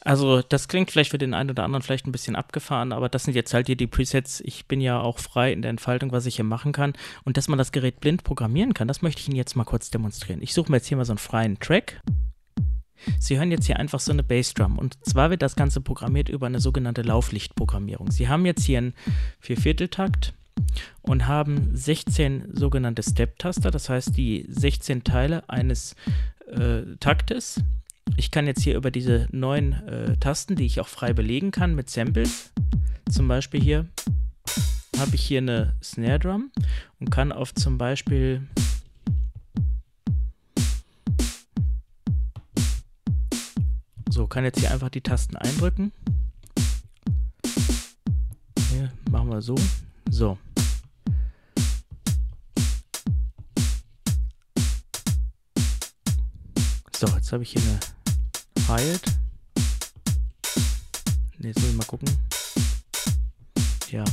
Also 0.09 0.41
das 0.41 0.67
klingt 0.67 0.89
vielleicht 0.89 1.11
für 1.11 1.19
den 1.19 1.35
einen 1.35 1.51
oder 1.51 1.63
anderen 1.63 1.83
vielleicht 1.83 2.07
ein 2.07 2.11
bisschen 2.11 2.35
abgefahren, 2.35 2.93
aber 2.93 3.09
das 3.09 3.25
sind 3.25 3.35
jetzt 3.35 3.53
halt 3.53 3.67
hier 3.67 3.75
die 3.75 3.85
Presets. 3.85 4.41
Ich 4.43 4.65
bin 4.65 4.81
ja 4.81 4.99
auch 4.99 5.19
frei 5.19 5.53
in 5.53 5.61
der 5.61 5.69
Entfaltung, 5.69 6.11
was 6.11 6.25
ich 6.25 6.37
hier 6.37 6.45
machen 6.45 6.71
kann. 6.71 6.93
Und 7.25 7.37
dass 7.37 7.47
man 7.47 7.59
das 7.59 7.71
Gerät 7.71 7.99
blind 7.99 8.23
programmieren 8.23 8.73
kann, 8.73 8.87
das 8.87 9.03
möchte 9.03 9.21
ich 9.21 9.27
Ihnen 9.27 9.37
jetzt 9.37 9.55
mal 9.55 9.65
kurz 9.65 9.91
demonstrieren. 9.91 10.41
Ich 10.41 10.55
suche 10.55 10.71
mir 10.71 10.77
jetzt 10.77 10.87
hier 10.87 10.97
mal 10.97 11.05
so 11.05 11.11
einen 11.11 11.19
freien 11.19 11.59
Track. 11.59 12.01
Sie 13.19 13.37
hören 13.37 13.51
jetzt 13.51 13.67
hier 13.67 13.77
einfach 13.77 13.99
so 13.99 14.11
eine 14.11 14.23
Bassdrum 14.23 14.79
und 14.79 14.97
zwar 15.05 15.29
wird 15.29 15.43
das 15.43 15.55
Ganze 15.55 15.79
programmiert 15.79 16.27
über 16.27 16.47
eine 16.47 16.59
sogenannte 16.59 17.03
Lauflichtprogrammierung. 17.03 18.09
Sie 18.09 18.27
haben 18.27 18.47
jetzt 18.47 18.63
hier 18.63 18.79
einen 18.79 18.93
Viervierteltakt 19.39 20.33
und 21.03 21.27
haben 21.27 21.69
16 21.75 22.55
sogenannte 22.55 23.03
Step-Taster, 23.03 23.69
das 23.69 23.89
heißt 23.89 24.17
die 24.17 24.47
16 24.49 25.03
Teile 25.03 25.47
eines 25.47 25.95
äh, 26.47 26.95
Taktes 26.99 27.61
ich 28.17 28.31
kann 28.31 28.47
jetzt 28.47 28.63
hier 28.63 28.75
über 28.75 28.91
diese 28.91 29.27
neuen 29.31 29.73
äh, 29.87 30.17
Tasten, 30.17 30.55
die 30.55 30.65
ich 30.65 30.79
auch 30.79 30.87
frei 30.87 31.13
belegen 31.13 31.51
kann 31.51 31.75
mit 31.75 31.89
Samples, 31.89 32.51
zum 33.09 33.27
Beispiel 33.27 33.61
hier, 33.61 33.87
habe 34.97 35.15
ich 35.15 35.23
hier 35.23 35.39
eine 35.39 35.75
Snare 35.81 36.19
Drum 36.19 36.51
und 36.99 37.09
kann 37.09 37.31
auf 37.31 37.53
zum 37.53 37.77
Beispiel 37.77 38.47
so, 44.09 44.27
kann 44.27 44.43
jetzt 44.43 44.59
hier 44.59 44.71
einfach 44.71 44.89
die 44.89 45.01
Tasten 45.01 45.37
eindrücken. 45.37 45.91
Hier 48.71 48.91
machen 49.09 49.29
wir 49.29 49.41
so. 49.41 49.55
So. 50.09 50.37
So, 56.99 57.07
jetzt 57.15 57.31
habe 57.31 57.43
ich 57.43 57.51
hier 57.51 57.61
eine 57.61 57.79
verteilt. 58.69 59.01
Ne, 61.39 61.47
jetzt 61.47 61.59
muss 61.59 61.69
ich 61.69 61.75
mal 61.75 61.85
gucken. 61.85 62.07
Ja. 63.89 64.03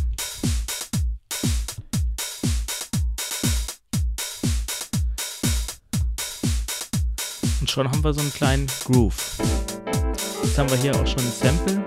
Und 7.60 7.70
schon 7.70 7.90
haben 7.90 8.02
wir 8.02 8.14
so 8.14 8.20
einen 8.20 8.32
kleinen 8.32 8.66
Groove. 8.84 9.38
Jetzt 10.42 10.56
haben 10.56 10.70
wir 10.70 10.78
hier 10.78 10.94
auch 10.94 11.06
schon 11.06 11.20
ein 11.20 11.32
Sample. 11.32 11.84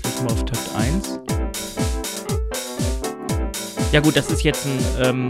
Klicken 0.00 0.26
wir 0.26 0.32
auf 0.32 0.44
Takt 0.46 0.74
1. 0.76 1.18
Ja 3.92 4.00
gut, 4.00 4.16
das 4.16 4.30
ist 4.30 4.42
jetzt 4.42 4.64
ein 4.64 4.78
ähm, 4.98 5.28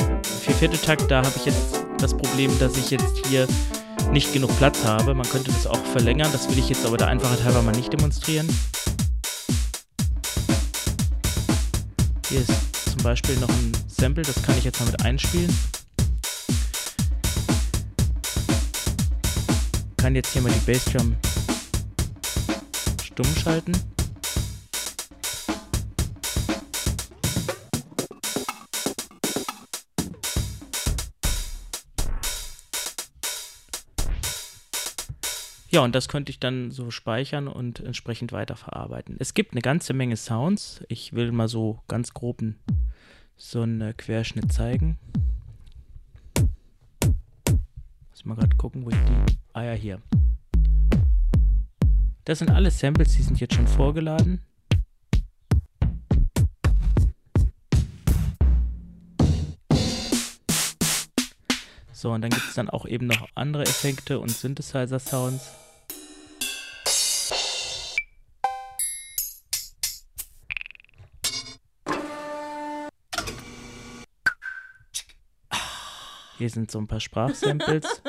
Takt, 0.85 1.11
da 1.11 1.25
habe 1.25 1.33
ich 1.37 1.47
jetzt 1.47 1.82
das 2.03 2.17
Problem, 2.17 2.51
dass 2.59 2.77
ich 2.77 2.91
jetzt 2.91 3.27
hier 3.29 3.47
nicht 4.11 4.33
genug 4.33 4.55
Platz 4.59 4.85
habe. 4.85 5.15
Man 5.15 5.29
könnte 5.29 5.53
das 5.53 5.67
auch 5.67 5.85
verlängern. 5.93 6.29
Das 6.33 6.49
will 6.51 6.59
ich 6.59 6.69
jetzt 6.69 6.85
aber 6.85 6.97
der 6.97 7.07
Einfachheit 7.07 7.45
halber 7.45 7.63
mal 7.63 7.73
nicht 7.73 7.93
demonstrieren. 7.93 8.49
Hier 12.29 12.41
ist 12.41 12.51
zum 12.91 13.03
Beispiel 13.03 13.37
noch 13.37 13.49
ein 13.49 13.73
Sample, 13.87 14.25
das 14.25 14.43
kann 14.43 14.59
ich 14.59 14.65
jetzt 14.65 14.81
mal 14.81 14.87
mit 14.87 15.05
einspielen. 15.05 15.57
Kann 19.97 20.17
jetzt 20.17 20.33
hier 20.33 20.43
mal 20.43 20.51
die 20.51 20.73
Bassdrum 20.73 21.15
stumm 23.05 23.27
schalten. 23.41 23.73
Ja, 35.73 35.81
und 35.81 35.95
das 35.95 36.09
könnte 36.09 36.29
ich 36.29 36.39
dann 36.39 36.71
so 36.71 36.91
speichern 36.91 37.49
und 37.49 37.81
entsprechend 37.81 38.31
weiterverarbeiten. 38.31 39.17
Es 39.19 39.33
gibt 39.33 39.53
eine 39.53 39.63
ganze 39.63 39.95
Menge 39.95 40.19
Sounds. 40.19 40.85
Ich 40.89 41.15
will 41.15 41.33
mal 41.33 41.49
so 41.49 41.81
ganz 41.89 42.13
groben 42.13 42.59
so 43.39 43.63
einen 43.63 43.97
Querschnitt 43.97 44.53
zeigen. 44.53 44.99
Muss 48.11 48.25
mal 48.25 48.35
gerade 48.35 48.55
gucken, 48.57 48.85
wo 48.85 48.91
ich 48.91 48.97
die. 48.97 49.37
Ah 49.55 49.63
ja, 49.63 49.73
hier. 49.73 50.03
Das 52.27 52.41
sind 52.41 52.51
alle 52.51 52.71
Samples, 52.71 53.17
die 53.17 53.23
sind 53.23 53.41
jetzt 53.41 53.55
schon 53.55 53.67
vorgeladen. 53.67 54.43
So, 61.95 62.11
und 62.11 62.23
dann 62.23 62.31
gibt 62.31 62.49
es 62.49 62.55
dann 62.55 62.71
auch 62.71 62.87
eben 62.87 63.07
noch 63.07 63.29
andere 63.35 63.63
Effekte 63.65 64.19
und 64.19 64.31
Synthesizer-Sounds. 64.31 65.51
Hier 76.39 76.51
sind 76.51 76.73
so 76.73 76.81
ein 76.81 76.89
paar 76.89 76.99
Sprachsamples. 76.99 78.03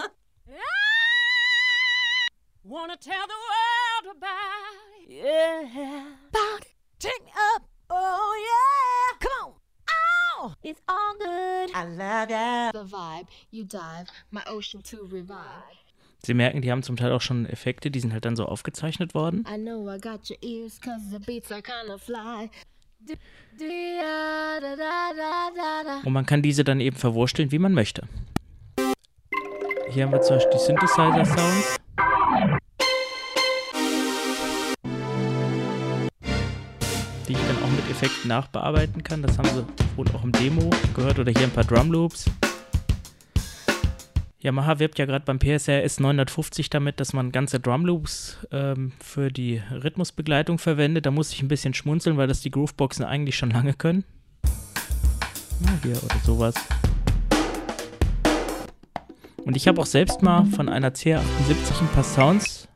You 13.54 13.64
dive, 13.64 14.08
my 14.32 14.42
ocean 14.48 14.82
to 14.84 14.98
revive. 15.06 15.78
Sie 16.26 16.34
merken, 16.34 16.62
die 16.62 16.72
haben 16.72 16.84
zum 16.84 16.96
Teil 16.96 17.12
auch 17.12 17.22
schon 17.22 17.46
Effekte, 17.46 17.92
die 17.92 18.00
sind 18.00 18.14
halt 18.14 18.26
dann 18.26 18.36
so 18.36 18.46
aufgezeichnet 18.46 19.14
worden. 19.14 19.46
I 19.48 19.58
know 19.58 19.94
I 19.94 20.00
got 20.00 20.30
your 20.30 20.38
ears, 20.42 20.80
cause 20.80 21.02
the 21.12 21.20
beats 21.20 21.52
are 21.52 21.62
kinda 21.62 21.98
fly. 21.98 22.50
Und 26.06 26.14
man 26.14 26.26
kann 26.26 26.42
diese 26.42 26.64
dann 26.64 26.80
eben 26.80 26.96
verwursteln, 26.96 27.52
wie 27.52 27.60
man 27.60 27.74
möchte. 27.74 28.08
Hier 29.90 30.06
haben 30.06 30.14
wir 30.14 30.22
zum 30.22 30.38
Beispiel 30.38 30.54
die 30.54 30.64
Synthesizer-Sounds. 30.66 31.76
Die 37.28 37.34
ich 37.34 37.38
dann 37.38 37.64
auch 37.64 37.70
mit 37.70 37.90
Effekten 37.92 38.30
nachbearbeiten 38.30 39.04
kann. 39.04 39.22
Das 39.22 39.38
haben 39.38 39.50
sie 39.50 39.66
wohl 39.98 40.08
auch 40.16 40.24
im 40.24 40.32
Demo 40.32 40.70
gehört. 40.96 41.20
Oder 41.20 41.32
hier 41.32 41.44
ein 41.44 41.52
paar 41.52 41.66
Drumloops. 41.66 42.26
Yamaha 44.44 44.78
wirbt 44.80 45.00
ja 45.00 45.06
gerade 45.06 45.24
beim 45.24 45.40
PSR 45.40 45.86
S950 45.86 46.70
damit, 46.70 47.00
dass 47.00 47.14
man 47.14 47.32
ganze 47.32 47.62
Drumloops 47.62 48.46
ähm, 48.52 48.92
für 49.00 49.32
die 49.32 49.62
Rhythmusbegleitung 49.72 50.58
verwendet. 50.58 51.06
Da 51.06 51.12
muss 51.12 51.32
ich 51.32 51.42
ein 51.42 51.48
bisschen 51.48 51.74
schmunzeln, 51.74 52.18
weil 52.18 52.28
das 52.28 52.42
die 52.42 52.52
Grooveboxen 52.52 53.06
eigentlich 53.06 53.38
schon 53.38 53.52
lange 53.52 53.74
können. 53.74 54.04
Ja, 55.62 55.80
hier 55.82 56.04
oder 56.04 56.20
sowas. 56.26 56.56
Und 59.46 59.56
ich 59.56 59.70
habe 59.70 59.80
auch 59.80 59.86
selbst 59.86 60.22
mal 60.22 60.46
von 60.48 60.68
einer 60.68 60.90
CR78 60.90 61.80
ein 61.80 61.88
paar 61.94 62.04
Sounds 62.04 62.68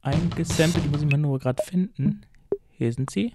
eingesampelt. 0.00 0.86
Die 0.86 0.88
muss 0.88 1.02
ich 1.02 1.10
mal 1.10 1.18
nur 1.18 1.38
gerade 1.38 1.62
finden. 1.62 2.22
Hier 2.70 2.90
sind 2.94 3.10
sie. 3.10 3.34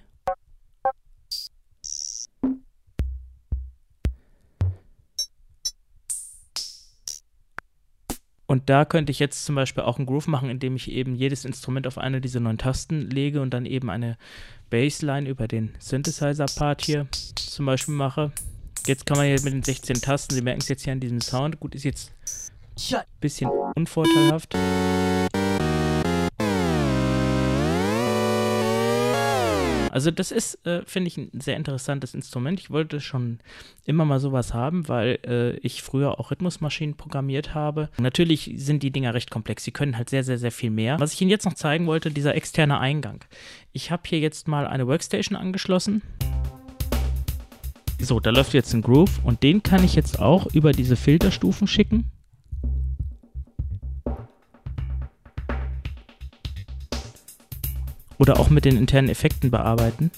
Und 8.47 8.69
da 8.69 8.85
könnte 8.85 9.11
ich 9.11 9.19
jetzt 9.19 9.45
zum 9.45 9.55
Beispiel 9.55 9.83
auch 9.83 9.97
einen 9.97 10.05
Groove 10.05 10.27
machen, 10.27 10.49
indem 10.49 10.77
ich 10.77 10.89
eben 10.89 11.15
jedes 11.15 11.43
Instrument 11.43 11.85
auf 11.85 11.97
eine 11.97 12.21
dieser 12.21 12.39
neun 12.39 12.57
Tasten 12.57 13.01
lege 13.09 13.41
und 13.41 13.53
dann 13.53 13.65
eben 13.65 13.89
eine 13.89 14.17
Bassline 14.69 15.27
über 15.27 15.47
den 15.49 15.75
Synthesizer-Part 15.79 16.81
hier 16.81 17.07
zum 17.35 17.65
Beispiel 17.65 17.93
mache. 17.93 18.31
Jetzt 18.85 19.05
kann 19.05 19.17
man 19.17 19.25
hier 19.25 19.41
mit 19.41 19.53
den 19.53 19.63
16 19.63 20.01
Tasten, 20.01 20.33
Sie 20.33 20.41
merken 20.41 20.61
es 20.61 20.69
jetzt 20.69 20.85
hier 20.85 20.93
an 20.93 21.01
diesem 21.01 21.19
Sound, 21.19 21.59
gut, 21.59 21.75
ist 21.75 21.83
jetzt 21.83 22.13
ein 22.93 23.03
bisschen 23.19 23.49
unvorteilhaft. 23.75 24.55
Also 29.97 30.11
das 30.11 30.31
ist, 30.31 30.63
äh, 30.63 30.83
finde 30.85 31.07
ich, 31.07 31.17
ein 31.17 31.41
sehr 31.41 31.57
interessantes 31.57 32.13
Instrument. 32.13 32.59
Ich 32.59 32.69
wollte 32.69 33.01
schon 33.01 33.39
immer 33.83 34.05
mal 34.05 34.19
sowas 34.19 34.53
haben, 34.53 34.87
weil 34.87 35.17
äh, 35.25 35.57
ich 35.65 35.81
früher 35.81 36.19
auch 36.19 36.29
Rhythmusmaschinen 36.29 36.95
programmiert 36.95 37.55
habe. 37.55 37.89
Natürlich 37.97 38.53
sind 38.57 38.83
die 38.83 38.91
Dinger 38.91 39.15
recht 39.15 39.31
komplex. 39.31 39.63
Sie 39.63 39.71
können 39.71 39.97
halt 39.97 40.11
sehr, 40.11 40.23
sehr, 40.23 40.37
sehr 40.37 40.51
viel 40.51 40.69
mehr. 40.69 40.99
Was 40.99 41.13
ich 41.13 41.21
Ihnen 41.21 41.31
jetzt 41.31 41.45
noch 41.45 41.55
zeigen 41.55 41.87
wollte, 41.87 42.11
dieser 42.11 42.35
externe 42.35 42.77
Eingang. 42.77 43.25
Ich 43.73 43.89
habe 43.89 44.03
hier 44.05 44.19
jetzt 44.19 44.47
mal 44.47 44.67
eine 44.67 44.85
Workstation 44.85 45.35
angeschlossen. 45.35 46.03
So, 47.99 48.19
da 48.19 48.29
läuft 48.29 48.53
jetzt 48.53 48.75
ein 48.75 48.83
Groove 48.83 49.19
und 49.23 49.41
den 49.41 49.63
kann 49.63 49.83
ich 49.83 49.95
jetzt 49.95 50.19
auch 50.19 50.45
über 50.53 50.73
diese 50.73 50.95
Filterstufen 50.95 51.65
schicken. 51.65 52.11
Oder 58.17 58.39
auch 58.39 58.49
mit 58.49 58.65
den 58.65 58.77
internen 58.77 59.09
Effekten 59.09 59.51
bearbeiten. 59.51 60.11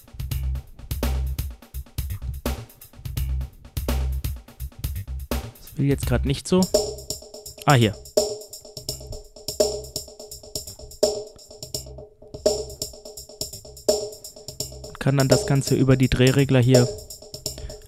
Das 5.30 5.78
will 5.78 5.86
jetzt 5.86 6.08
gerade 6.08 6.28
nicht 6.28 6.48
so. 6.48 6.62
Ah, 7.66 7.74
hier. 7.74 7.96
Kann 15.00 15.18
dann 15.18 15.28
das 15.28 15.48
Ganze 15.48 15.76
über 15.76 15.96
die 15.96 16.10
Drehregler 16.10 16.60
hier 16.60 16.88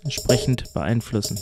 entsprechend 0.03 0.73
beeinflussen. 0.73 1.39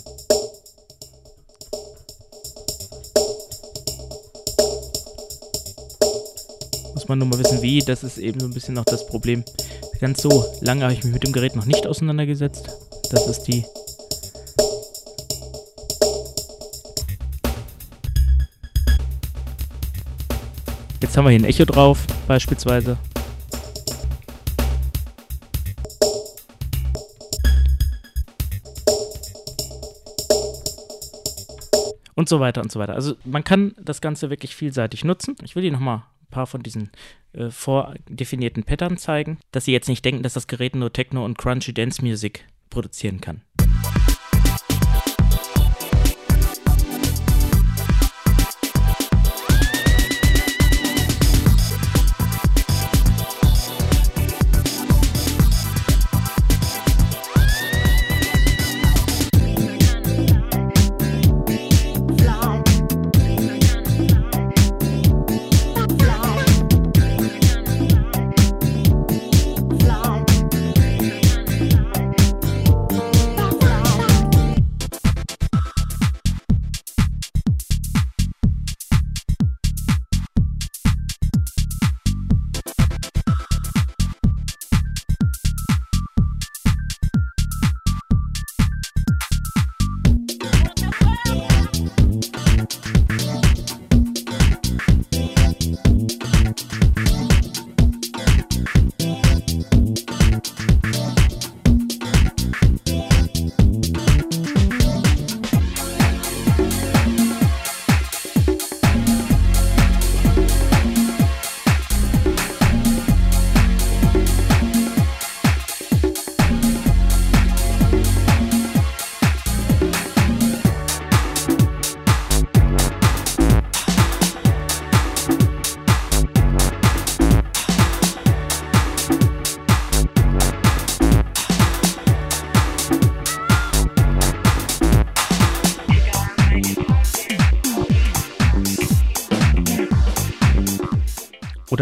Man 7.10 7.19
nur 7.19 7.28
mal 7.28 7.39
wissen, 7.39 7.62
wie. 7.62 7.80
Das 7.80 8.04
ist 8.04 8.17
eben 8.17 8.39
so 8.39 8.45
ein 8.45 8.54
bisschen 8.54 8.76
noch 8.76 8.86
das 8.86 9.06
Problem. 9.06 9.43
Ganz 10.00 10.22
so 10.22 10.45
lange 10.62 10.84
habe 10.84 10.93
ich 10.93 11.04
mich 11.04 11.13
mit 11.13 11.24
dem 11.24 11.34
Gerät 11.34 11.56
noch 11.56 11.65
nicht 11.65 11.86
auseinandergesetzt. 11.86 12.69
Das 13.12 13.28
ist 13.28 13.43
die 13.43 13.65
Jetzt 21.02 21.17
haben 21.17 21.26
wir 21.26 21.32
hier 21.32 21.39
ein 21.39 21.45
Echo 21.45 21.65
drauf, 21.65 22.06
beispielsweise. 22.28 22.98
Und 32.15 32.30
so 32.30 32.39
weiter 32.39 32.62
und 32.62 32.72
so 32.72 32.80
weiter. 32.80 32.93
Also 32.93 33.15
man 33.24 33.43
kann 33.43 33.74
das 33.82 34.02
Ganze 34.02 34.30
wirklich 34.30 34.56
vielseitig 34.56 35.04
nutzen. 35.04 35.36
Ich 35.41 35.56
will 35.56 35.63
die 35.63 35.72
nochmal 35.72 36.04
paar 36.39 36.47
von 36.47 36.63
diesen 36.63 36.89
äh, 37.34 37.49
vordefinierten 37.49 38.63
Patterns 38.63 39.02
zeigen, 39.02 39.39
dass 39.52 39.65
sie 39.65 39.73
jetzt 39.73 39.89
nicht 39.89 40.06
denken, 40.06 40.23
dass 40.23 40.36
das 40.36 40.47
Gerät 40.47 40.73
nur 40.73 40.93
Techno 40.93 41.25
und 41.25 41.38
Crunchy 41.38 41.73
Dance 41.73 42.02
Music 42.02 42.45
produzieren 42.69 43.19
kann. 43.19 43.41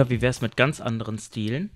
Wie 0.09 0.21
wäre 0.21 0.31
es 0.31 0.41
mit 0.41 0.55
ganz 0.57 0.79
anderen 0.79 1.17
Stilen? 1.17 1.71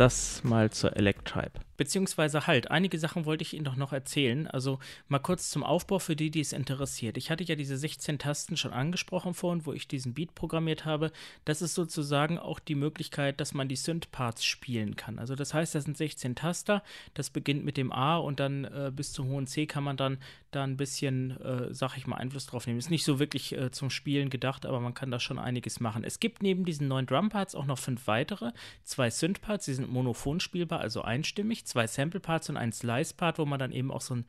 Das 0.00 0.42
mal 0.44 0.70
zur 0.70 0.96
Electribe. 0.96 1.60
Beziehungsweise 1.78 2.48
halt, 2.48 2.72
einige 2.72 2.98
Sachen 2.98 3.24
wollte 3.24 3.42
ich 3.42 3.54
Ihnen 3.54 3.64
doch 3.64 3.76
noch 3.76 3.92
erzählen. 3.92 4.48
Also 4.48 4.80
mal 5.06 5.20
kurz 5.20 5.48
zum 5.48 5.62
Aufbau 5.62 6.00
für 6.00 6.16
die, 6.16 6.30
die 6.30 6.40
es 6.40 6.52
interessiert. 6.52 7.16
Ich 7.16 7.30
hatte 7.30 7.44
ja 7.44 7.54
diese 7.54 7.78
16 7.78 8.18
Tasten 8.18 8.56
schon 8.56 8.72
angesprochen 8.72 9.32
vorhin, 9.32 9.64
wo 9.64 9.72
ich 9.72 9.86
diesen 9.86 10.12
Beat 10.12 10.34
programmiert 10.34 10.84
habe. 10.84 11.12
Das 11.44 11.62
ist 11.62 11.74
sozusagen 11.74 12.36
auch 12.36 12.58
die 12.58 12.74
Möglichkeit, 12.74 13.40
dass 13.40 13.54
man 13.54 13.68
die 13.68 13.76
Synth-Parts 13.76 14.44
spielen 14.44 14.96
kann. 14.96 15.20
Also 15.20 15.36
das 15.36 15.54
heißt, 15.54 15.76
das 15.76 15.84
sind 15.84 15.96
16 15.96 16.34
Taster. 16.34 16.82
Das 17.14 17.30
beginnt 17.30 17.64
mit 17.64 17.76
dem 17.76 17.92
A 17.92 18.16
und 18.16 18.40
dann 18.40 18.64
äh, 18.64 18.90
bis 18.92 19.12
zum 19.12 19.28
hohen 19.28 19.46
C 19.46 19.66
kann 19.66 19.84
man 19.84 19.96
dann 19.96 20.18
da 20.50 20.64
ein 20.64 20.76
bisschen, 20.76 21.40
äh, 21.40 21.72
sag 21.72 21.96
ich 21.96 22.06
mal, 22.06 22.16
Einfluss 22.16 22.46
drauf 22.46 22.66
nehmen. 22.66 22.78
Ist 22.78 22.90
nicht 22.90 23.04
so 23.04 23.20
wirklich 23.20 23.56
äh, 23.56 23.70
zum 23.70 23.90
Spielen 23.90 24.30
gedacht, 24.30 24.66
aber 24.66 24.80
man 24.80 24.94
kann 24.94 25.12
da 25.12 25.20
schon 25.20 25.38
einiges 25.38 25.78
machen. 25.78 26.02
Es 26.02 26.18
gibt 26.18 26.42
neben 26.42 26.64
diesen 26.64 26.88
neun 26.88 27.06
Drum-Parts 27.06 27.54
auch 27.54 27.66
noch 27.66 27.78
fünf 27.78 28.08
weitere. 28.08 28.50
Zwei 28.82 29.10
Synth-Parts, 29.10 29.66
die 29.66 29.74
sind 29.74 29.92
monophon 29.92 30.40
spielbar, 30.40 30.80
also 30.80 31.02
einstimmig 31.02 31.66
zwei 31.68 31.86
Sample-Parts 31.86 32.50
und 32.50 32.56
einen 32.56 32.72
Slice-Part, 32.72 33.38
wo 33.38 33.44
man 33.44 33.58
dann 33.58 33.72
eben 33.72 33.90
auch 33.90 34.00
so 34.00 34.16
ein 34.16 34.24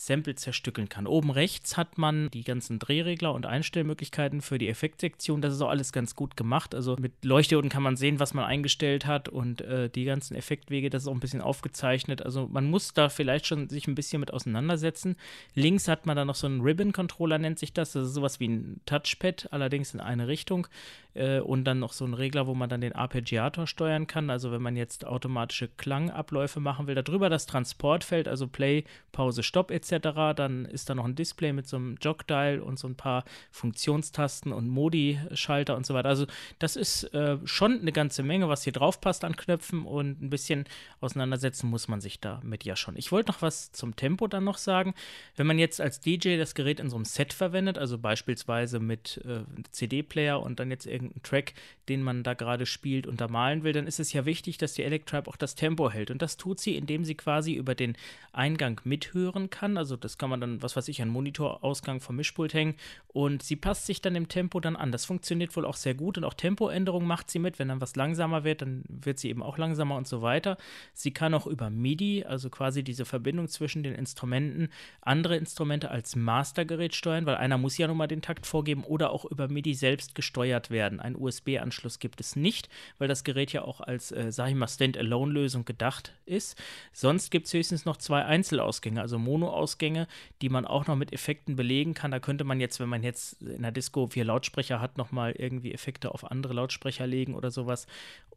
Sample 0.00 0.34
zerstückeln 0.34 0.88
kann. 0.88 1.06
Oben 1.06 1.30
rechts 1.30 1.76
hat 1.76 1.98
man 1.98 2.30
die 2.30 2.42
ganzen 2.42 2.78
Drehregler 2.78 3.34
und 3.34 3.44
Einstellmöglichkeiten 3.44 4.40
für 4.40 4.56
die 4.56 4.68
Effektsektion. 4.68 5.42
Das 5.42 5.52
ist 5.52 5.60
auch 5.60 5.68
alles 5.68 5.92
ganz 5.92 6.14
gut 6.14 6.38
gemacht. 6.38 6.74
Also 6.74 6.96
mit 6.98 7.22
Leuchtdioden 7.22 7.68
kann 7.68 7.82
man 7.82 7.96
sehen, 7.96 8.18
was 8.18 8.32
man 8.32 8.46
eingestellt 8.46 9.04
hat 9.04 9.28
und 9.28 9.60
äh, 9.60 9.90
die 9.90 10.04
ganzen 10.04 10.36
Effektwege, 10.36 10.88
das 10.88 11.02
ist 11.02 11.08
auch 11.08 11.12
ein 11.12 11.20
bisschen 11.20 11.42
aufgezeichnet. 11.42 12.22
Also 12.22 12.48
man 12.50 12.70
muss 12.70 12.94
da 12.94 13.10
vielleicht 13.10 13.46
schon 13.46 13.68
sich 13.68 13.88
ein 13.88 13.94
bisschen 13.94 14.20
mit 14.20 14.32
auseinandersetzen. 14.32 15.16
Links 15.54 15.86
hat 15.86 16.06
man 16.06 16.16
dann 16.16 16.28
noch 16.28 16.34
so 16.34 16.46
einen 16.46 16.62
Ribbon-Controller, 16.62 17.36
nennt 17.36 17.58
sich 17.58 17.74
das. 17.74 17.92
Das 17.92 18.06
ist 18.06 18.14
sowas 18.14 18.40
wie 18.40 18.48
ein 18.48 18.80
Touchpad, 18.86 19.48
allerdings 19.50 19.92
in 19.92 20.00
eine 20.00 20.28
Richtung. 20.28 20.66
Äh, 21.14 21.40
und 21.40 21.64
dann 21.64 21.78
noch 21.78 21.92
so 21.92 22.04
ein 22.04 22.14
Regler, 22.14 22.46
wo 22.46 22.54
man 22.54 22.68
dann 22.68 22.80
den 22.80 22.94
Arpeggiator 22.94 23.66
steuern 23.66 24.06
kann. 24.06 24.30
Also 24.30 24.52
wenn 24.52 24.62
man 24.62 24.76
jetzt 24.76 25.06
automatische 25.06 25.68
Klangabläufe 25.68 26.60
machen 26.60 26.86
will. 26.86 26.94
Darüber 26.94 27.28
das 27.28 27.46
Transportfeld, 27.46 28.28
also 28.28 28.46
Play, 28.46 28.84
Pause, 29.12 29.42
Stopp 29.42 29.70
etc 29.70 30.10
dann 30.34 30.64
ist 30.64 30.88
da 30.88 30.94
noch 30.94 31.04
ein 31.04 31.14
Display 31.14 31.52
mit 31.52 31.66
so 31.66 31.76
einem 31.76 31.96
Jogdial 32.00 32.60
und 32.60 32.78
so 32.78 32.88
ein 32.88 32.96
paar 32.96 33.24
Funktionstasten 33.50 34.52
und 34.52 34.68
Modi-Schalter 34.68 35.76
und 35.76 35.86
so 35.86 35.94
weiter. 35.94 36.08
Also 36.08 36.26
das 36.58 36.76
ist 36.76 37.04
äh, 37.14 37.38
schon 37.44 37.80
eine 37.80 37.92
ganze 37.92 38.22
Menge, 38.22 38.48
was 38.48 38.64
hier 38.64 38.72
drauf 38.72 39.00
passt 39.00 39.24
an 39.24 39.36
Knöpfen 39.36 39.84
und 39.84 40.22
ein 40.22 40.30
bisschen 40.30 40.64
auseinandersetzen 41.00 41.68
muss 41.68 41.88
man 41.88 42.00
sich 42.00 42.20
damit 42.20 42.64
ja 42.64 42.76
schon. 42.76 42.96
Ich 42.96 43.12
wollte 43.12 43.32
noch 43.32 43.42
was 43.42 43.72
zum 43.72 43.96
Tempo 43.96 44.26
dann 44.26 44.44
noch 44.44 44.58
sagen. 44.58 44.94
Wenn 45.36 45.46
man 45.46 45.58
jetzt 45.58 45.80
als 45.80 46.00
DJ 46.00 46.36
das 46.36 46.54
Gerät 46.54 46.80
in 46.80 46.90
so 46.90 46.96
einem 46.96 47.04
Set 47.04 47.32
verwendet, 47.32 47.78
also 47.78 47.98
beispielsweise 47.98 48.80
mit 48.80 49.20
äh, 49.24 49.44
CD-Player 49.70 50.40
und 50.40 50.60
dann 50.60 50.70
jetzt 50.70 50.86
irgendeinen 51.00 51.22
Track, 51.22 51.54
den 51.88 52.02
man 52.02 52.22
da 52.22 52.34
gerade 52.34 52.66
spielt, 52.66 53.08
untermalen 53.08 53.64
will, 53.64 53.72
dann 53.72 53.88
ist 53.88 53.98
es 53.98 54.12
ja 54.12 54.24
wichtig, 54.24 54.58
dass 54.58 54.74
die 54.74 54.84
Electribe 54.84 55.28
auch 55.28 55.36
das 55.36 55.56
Tempo 55.56 55.90
hält. 55.90 56.10
Und 56.10 56.22
das 56.22 56.36
tut 56.36 56.60
sie, 56.60 56.76
indem 56.76 57.04
sie 57.04 57.16
quasi 57.16 57.54
über 57.54 57.74
den 57.74 57.96
Eingang 58.32 58.80
mithören 58.84 59.50
kann 59.50 59.80
also 59.80 59.96
das 59.96 60.18
kann 60.18 60.30
man 60.30 60.40
dann, 60.40 60.62
was 60.62 60.76
weiß 60.76 60.88
ich, 60.88 61.02
an 61.02 61.08
Monitorausgang 61.08 62.00
vom 62.00 62.16
Mischpult 62.16 62.54
hängen. 62.54 62.74
Und 63.08 63.42
sie 63.42 63.56
passt 63.56 63.86
sich 63.86 64.00
dann 64.00 64.14
im 64.14 64.28
Tempo 64.28 64.60
dann 64.60 64.76
an. 64.76 64.92
Das 64.92 65.04
funktioniert 65.04 65.56
wohl 65.56 65.64
auch 65.64 65.74
sehr 65.74 65.94
gut 65.94 66.18
und 66.18 66.24
auch 66.24 66.34
Tempoänderungen 66.34 67.08
macht 67.08 67.30
sie 67.30 67.38
mit. 67.38 67.58
Wenn 67.58 67.68
dann 67.68 67.80
was 67.80 67.96
langsamer 67.96 68.44
wird, 68.44 68.62
dann 68.62 68.84
wird 68.88 69.18
sie 69.18 69.30
eben 69.30 69.42
auch 69.42 69.58
langsamer 69.58 69.96
und 69.96 70.06
so 70.06 70.22
weiter. 70.22 70.56
Sie 70.92 71.12
kann 71.12 71.34
auch 71.34 71.46
über 71.46 71.70
MIDI, 71.70 72.24
also 72.24 72.50
quasi 72.50 72.82
diese 72.82 73.04
Verbindung 73.04 73.48
zwischen 73.48 73.82
den 73.82 73.94
Instrumenten, 73.94 74.68
andere 75.00 75.36
Instrumente 75.36 75.90
als 75.90 76.14
Mastergerät 76.14 76.94
steuern, 76.94 77.26
weil 77.26 77.36
einer 77.36 77.58
muss 77.58 77.78
ja 77.78 77.88
nun 77.88 77.96
mal 77.96 78.06
den 78.06 78.22
Takt 78.22 78.46
vorgeben 78.46 78.84
oder 78.84 79.10
auch 79.10 79.24
über 79.24 79.48
MIDI 79.48 79.74
selbst 79.74 80.14
gesteuert 80.14 80.70
werden. 80.70 80.89
Ein 80.98 81.14
USB-Anschluss 81.14 82.00
gibt 82.00 82.20
es 82.20 82.34
nicht, 82.34 82.68
weil 82.98 83.06
das 83.06 83.22
Gerät 83.22 83.52
ja 83.52 83.62
auch 83.62 83.80
als, 83.80 84.10
äh, 84.10 84.32
sag 84.32 84.48
ich 84.48 84.56
mal, 84.56 84.66
Stand-Alone-Lösung 84.66 85.64
gedacht 85.64 86.14
ist. 86.26 86.60
Sonst 86.92 87.30
gibt 87.30 87.46
es 87.46 87.52
höchstens 87.52 87.84
noch 87.84 87.98
zwei 87.98 88.24
Einzelausgänge, 88.24 89.00
also 89.00 89.18
Mono-Ausgänge 89.18 89.60
Ausgänge, 89.60 90.08
die 90.42 90.48
man 90.48 90.64
auch 90.64 90.86
noch 90.86 90.96
mit 90.96 91.12
Effekten 91.12 91.56
belegen 91.56 91.94
kann. 91.94 92.10
Da 92.10 92.18
könnte 92.18 92.44
man 92.44 92.60
jetzt, 92.60 92.80
wenn 92.80 92.88
man 92.88 93.02
jetzt 93.02 93.40
in 93.42 93.62
der 93.62 93.72
Disco 93.72 94.08
vier 94.08 94.24
Lautsprecher 94.24 94.80
hat, 94.80 94.98
nochmal 94.98 95.32
irgendwie 95.32 95.72
Effekte 95.72 96.12
auf 96.12 96.30
andere 96.30 96.54
Lautsprecher 96.54 97.06
legen 97.06 97.34
oder 97.34 97.50
sowas. 97.50 97.86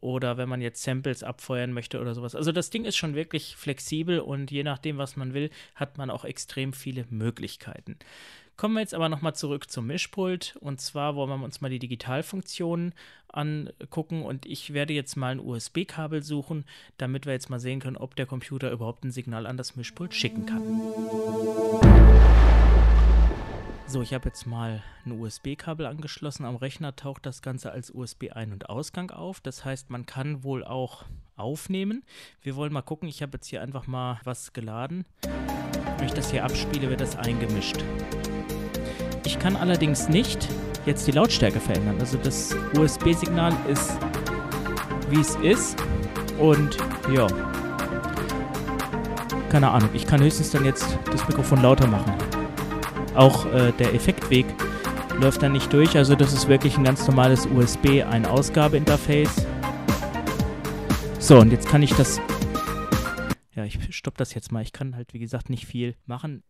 Oder 0.00 0.36
wenn 0.36 0.48
man 0.48 0.60
jetzt 0.60 0.82
Samples 0.82 1.22
abfeuern 1.22 1.72
möchte 1.72 2.00
oder 2.00 2.14
sowas. 2.14 2.34
Also 2.34 2.52
das 2.52 2.70
Ding 2.70 2.84
ist 2.84 2.96
schon 2.96 3.14
wirklich 3.14 3.56
flexibel 3.56 4.20
und 4.20 4.50
je 4.50 4.62
nachdem, 4.62 4.98
was 4.98 5.16
man 5.16 5.34
will, 5.34 5.50
hat 5.74 5.98
man 5.98 6.10
auch 6.10 6.24
extrem 6.24 6.72
viele 6.72 7.06
Möglichkeiten. 7.10 7.96
Kommen 8.56 8.74
wir 8.74 8.80
jetzt 8.80 8.94
aber 8.94 9.08
nochmal 9.08 9.34
zurück 9.34 9.68
zum 9.70 9.86
Mischpult. 9.86 10.56
Und 10.60 10.80
zwar 10.80 11.16
wollen 11.16 11.28
wir 11.28 11.44
uns 11.44 11.60
mal 11.60 11.70
die 11.70 11.80
Digitalfunktionen 11.80 12.94
angucken. 13.28 14.22
Und 14.22 14.46
ich 14.46 14.72
werde 14.72 14.92
jetzt 14.92 15.16
mal 15.16 15.32
ein 15.32 15.40
USB-Kabel 15.40 16.22
suchen, 16.22 16.64
damit 16.96 17.26
wir 17.26 17.32
jetzt 17.32 17.50
mal 17.50 17.58
sehen 17.58 17.80
können, 17.80 17.96
ob 17.96 18.14
der 18.14 18.26
Computer 18.26 18.70
überhaupt 18.70 19.04
ein 19.04 19.10
Signal 19.10 19.46
an 19.46 19.56
das 19.56 19.74
Mischpult 19.74 20.14
schicken 20.14 20.46
kann. 20.46 20.62
So, 23.86 24.00
ich 24.00 24.14
habe 24.14 24.28
jetzt 24.28 24.46
mal 24.46 24.82
ein 25.04 25.12
USB-Kabel 25.12 25.84
angeschlossen. 25.84 26.46
Am 26.46 26.56
Rechner 26.56 26.96
taucht 26.96 27.26
das 27.26 27.42
Ganze 27.42 27.70
als 27.70 27.94
USB-Ein- 27.94 28.52
und 28.52 28.70
Ausgang 28.70 29.10
auf. 29.10 29.40
Das 29.40 29.64
heißt, 29.64 29.90
man 29.90 30.06
kann 30.06 30.42
wohl 30.42 30.64
auch 30.64 31.04
aufnehmen. 31.36 32.02
Wir 32.40 32.56
wollen 32.56 32.72
mal 32.72 32.82
gucken. 32.82 33.08
Ich 33.08 33.20
habe 33.20 33.32
jetzt 33.34 33.46
hier 33.46 33.60
einfach 33.60 33.86
mal 33.86 34.18
was 34.24 34.54
geladen. 34.54 35.04
Wenn 35.98 36.06
ich 36.06 36.14
das 36.14 36.30
hier 36.30 36.44
abspiele, 36.44 36.88
wird 36.88 37.02
das 37.02 37.14
eingemischt. 37.16 37.84
Ich 39.26 39.38
kann 39.38 39.54
allerdings 39.54 40.08
nicht 40.08 40.48
jetzt 40.86 41.06
die 41.06 41.12
Lautstärke 41.12 41.60
verändern. 41.60 42.00
Also 42.00 42.16
das 42.16 42.56
USB-Signal 42.76 43.54
ist, 43.68 43.98
wie 45.10 45.20
es 45.20 45.36
ist. 45.36 45.76
Und 46.38 46.78
ja, 47.12 47.26
keine 49.50 49.70
Ahnung. 49.70 49.90
Ich 49.92 50.06
kann 50.06 50.22
höchstens 50.22 50.50
dann 50.50 50.64
jetzt 50.64 50.98
das 51.12 51.28
Mikrofon 51.28 51.60
lauter 51.60 51.86
machen. 51.86 52.12
Auch 53.14 53.46
äh, 53.46 53.72
der 53.72 53.94
Effektweg 53.94 54.46
läuft 55.20 55.42
dann 55.42 55.52
nicht 55.52 55.72
durch. 55.72 55.96
Also 55.96 56.14
das 56.14 56.32
ist 56.32 56.48
wirklich 56.48 56.76
ein 56.76 56.84
ganz 56.84 57.06
normales 57.06 57.46
USB-Ein-Ausgabe-Interface. 57.46 59.46
So, 61.18 61.38
und 61.38 61.52
jetzt 61.52 61.68
kann 61.68 61.82
ich 61.82 61.94
das... 61.94 62.20
Ja, 63.54 63.64
ich 63.64 63.94
stoppe 63.94 64.18
das 64.18 64.34
jetzt 64.34 64.52
mal. 64.52 64.62
Ich 64.62 64.72
kann 64.72 64.96
halt, 64.96 65.14
wie 65.14 65.20
gesagt, 65.20 65.48
nicht 65.48 65.66
viel 65.66 65.94
machen. 66.06 66.42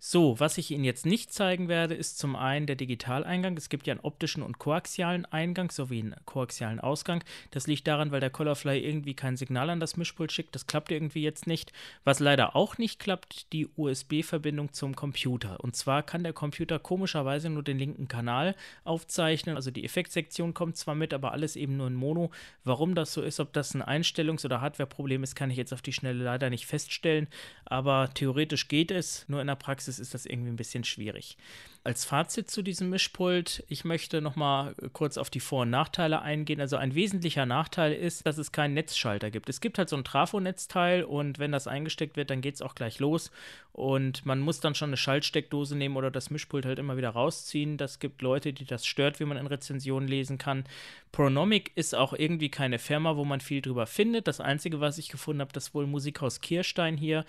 So, 0.00 0.38
was 0.38 0.58
ich 0.58 0.70
Ihnen 0.70 0.84
jetzt 0.84 1.06
nicht 1.06 1.32
zeigen 1.32 1.66
werde, 1.66 1.94
ist 1.94 2.20
zum 2.20 2.36
einen 2.36 2.66
der 2.66 2.76
Digitaleingang. 2.76 3.56
Es 3.56 3.68
gibt 3.68 3.88
ja 3.88 3.92
einen 3.92 4.04
optischen 4.04 4.44
und 4.44 4.60
koaxialen 4.60 5.24
Eingang 5.26 5.72
sowie 5.72 5.98
einen 5.98 6.14
koaxialen 6.24 6.78
Ausgang. 6.78 7.24
Das 7.50 7.66
liegt 7.66 7.88
daran, 7.88 8.12
weil 8.12 8.20
der 8.20 8.30
Colorfly 8.30 8.78
irgendwie 8.78 9.14
kein 9.14 9.36
Signal 9.36 9.70
an 9.70 9.80
das 9.80 9.96
Mischpult 9.96 10.30
schickt. 10.30 10.54
Das 10.54 10.68
klappt 10.68 10.92
irgendwie 10.92 11.22
jetzt 11.22 11.48
nicht. 11.48 11.72
Was 12.04 12.20
leider 12.20 12.54
auch 12.54 12.78
nicht 12.78 13.00
klappt, 13.00 13.52
die 13.52 13.68
USB-Verbindung 13.76 14.72
zum 14.72 14.94
Computer. 14.94 15.58
Und 15.64 15.74
zwar 15.74 16.04
kann 16.04 16.22
der 16.22 16.32
Computer 16.32 16.78
komischerweise 16.78 17.50
nur 17.50 17.64
den 17.64 17.80
linken 17.80 18.06
Kanal 18.06 18.54
aufzeichnen. 18.84 19.56
Also 19.56 19.72
die 19.72 19.84
Effektsektion 19.84 20.54
kommt 20.54 20.76
zwar 20.76 20.94
mit, 20.94 21.12
aber 21.12 21.32
alles 21.32 21.56
eben 21.56 21.76
nur 21.76 21.88
in 21.88 21.96
Mono. 21.96 22.30
Warum 22.62 22.94
das 22.94 23.12
so 23.12 23.20
ist, 23.20 23.40
ob 23.40 23.52
das 23.52 23.74
ein 23.74 23.82
Einstellungs- 23.82 24.44
oder 24.44 24.60
Hardwareproblem 24.60 25.24
ist, 25.24 25.34
kann 25.34 25.50
ich 25.50 25.56
jetzt 25.56 25.72
auf 25.72 25.82
die 25.82 25.92
Schnelle 25.92 26.22
leider 26.22 26.50
nicht 26.50 26.66
feststellen. 26.66 27.26
Aber 27.64 28.10
theoretisch 28.14 28.68
geht 28.68 28.92
es, 28.92 29.28
nur 29.28 29.40
in 29.40 29.48
der 29.48 29.56
Praxis 29.56 29.87
Praxis 29.88 29.98
ist 30.00 30.12
das 30.12 30.26
irgendwie 30.26 30.50
ein 30.50 30.56
bisschen 30.56 30.84
schwierig. 30.84 31.38
Als 31.82 32.04
Fazit 32.04 32.50
zu 32.50 32.60
diesem 32.60 32.90
Mischpult, 32.90 33.64
ich 33.68 33.86
möchte 33.86 34.20
noch 34.20 34.36
mal 34.36 34.74
kurz 34.92 35.16
auf 35.16 35.30
die 35.30 35.40
Vor- 35.40 35.62
und 35.62 35.70
Nachteile 35.70 36.20
eingehen. 36.20 36.60
Also 36.60 36.76
ein 36.76 36.94
wesentlicher 36.94 37.46
Nachteil 37.46 37.94
ist, 37.94 38.26
dass 38.26 38.36
es 38.36 38.52
keinen 38.52 38.74
Netzschalter 38.74 39.30
gibt. 39.30 39.48
Es 39.48 39.62
gibt 39.62 39.78
halt 39.78 39.88
so 39.88 39.96
ein 39.96 40.04
Trafo-Netzteil 40.04 41.04
und 41.04 41.38
wenn 41.38 41.52
das 41.52 41.66
eingesteckt 41.66 42.18
wird, 42.18 42.28
dann 42.28 42.42
geht 42.42 42.56
es 42.56 42.60
auch 42.60 42.74
gleich 42.74 42.98
los 42.98 43.30
und 43.72 44.26
man 44.26 44.40
muss 44.40 44.60
dann 44.60 44.74
schon 44.74 44.90
eine 44.90 44.98
Schaltsteckdose 44.98 45.74
nehmen 45.74 45.96
oder 45.96 46.10
das 46.10 46.28
Mischpult 46.28 46.66
halt 46.66 46.78
immer 46.78 46.98
wieder 46.98 47.10
rausziehen. 47.10 47.78
Das 47.78 47.98
gibt 47.98 48.20
Leute, 48.20 48.52
die 48.52 48.66
das 48.66 48.84
stört, 48.84 49.20
wie 49.20 49.24
man 49.24 49.38
in 49.38 49.46
Rezensionen 49.46 50.08
lesen 50.08 50.36
kann. 50.36 50.64
Pronomic 51.12 51.72
ist 51.76 51.94
auch 51.94 52.12
irgendwie 52.12 52.50
keine 52.50 52.78
Firma, 52.78 53.16
wo 53.16 53.24
man 53.24 53.40
viel 53.40 53.62
drüber 53.62 53.86
findet. 53.86 54.28
Das 54.28 54.40
Einzige, 54.40 54.80
was 54.80 54.98
ich 54.98 55.08
gefunden 55.08 55.40
habe, 55.40 55.52
das 55.54 55.72
wohl 55.72 55.86
Musikhaus 55.86 56.42
Kirstein 56.42 56.98
hier 56.98 57.24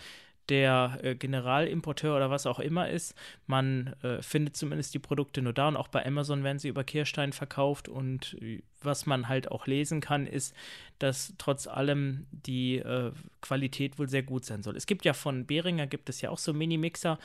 der 0.49 0.99
äh, 1.03 1.15
Generalimporteur 1.15 2.15
oder 2.15 2.29
was 2.29 2.45
auch 2.45 2.59
immer 2.59 2.89
ist. 2.89 3.15
Man 3.47 3.95
äh, 4.03 4.21
findet 4.21 4.57
zumindest 4.57 4.93
die 4.93 4.99
Produkte 4.99 5.41
nur 5.41 5.53
da 5.53 5.67
und 5.67 5.77
auch 5.77 5.87
bei 5.87 6.05
Amazon 6.05 6.43
werden 6.43 6.59
sie 6.59 6.67
über 6.67 6.83
Kirstein 6.83 7.33
verkauft 7.33 7.87
und 7.87 8.35
äh, 8.41 8.61
was 8.81 9.05
man 9.05 9.27
halt 9.27 9.51
auch 9.51 9.67
lesen 9.67 10.01
kann, 10.01 10.25
ist, 10.25 10.55
dass 10.99 11.33
trotz 11.37 11.67
allem 11.67 12.27
die 12.31 12.77
äh, 12.77 13.11
Qualität 13.41 13.99
wohl 13.99 14.09
sehr 14.09 14.23
gut 14.23 14.45
sein 14.45 14.63
soll. 14.63 14.75
Es 14.75 14.85
gibt 14.85 15.05
ja 15.05 15.13
von 15.13 15.45
Behringer 15.45 15.87
gibt 15.87 16.09
es 16.09 16.21
ja 16.21 16.29
auch 16.29 16.37
so 16.37 16.53
Mini-Mixer, 16.53 17.19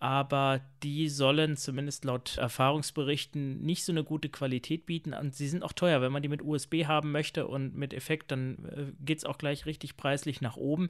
aber 0.00 0.62
die 0.82 1.10
sollen 1.10 1.58
zumindest 1.58 2.06
laut 2.06 2.38
Erfahrungsberichten 2.38 3.60
nicht 3.60 3.84
so 3.84 3.92
eine 3.92 4.02
gute 4.02 4.30
Qualität 4.30 4.86
bieten 4.86 5.12
und 5.12 5.34
sie 5.34 5.46
sind 5.46 5.62
auch 5.62 5.74
teuer. 5.74 6.00
Wenn 6.00 6.10
man 6.10 6.22
die 6.22 6.30
mit 6.30 6.42
USB 6.42 6.86
haben 6.86 7.12
möchte 7.12 7.46
und 7.46 7.76
mit 7.76 7.92
Effekt, 7.92 8.30
dann 8.30 8.64
äh, 8.64 9.04
geht 9.04 9.18
es 9.18 9.24
auch 9.26 9.36
gleich 9.36 9.66
richtig 9.66 9.98
preislich 9.98 10.40
nach 10.40 10.56
oben. 10.56 10.88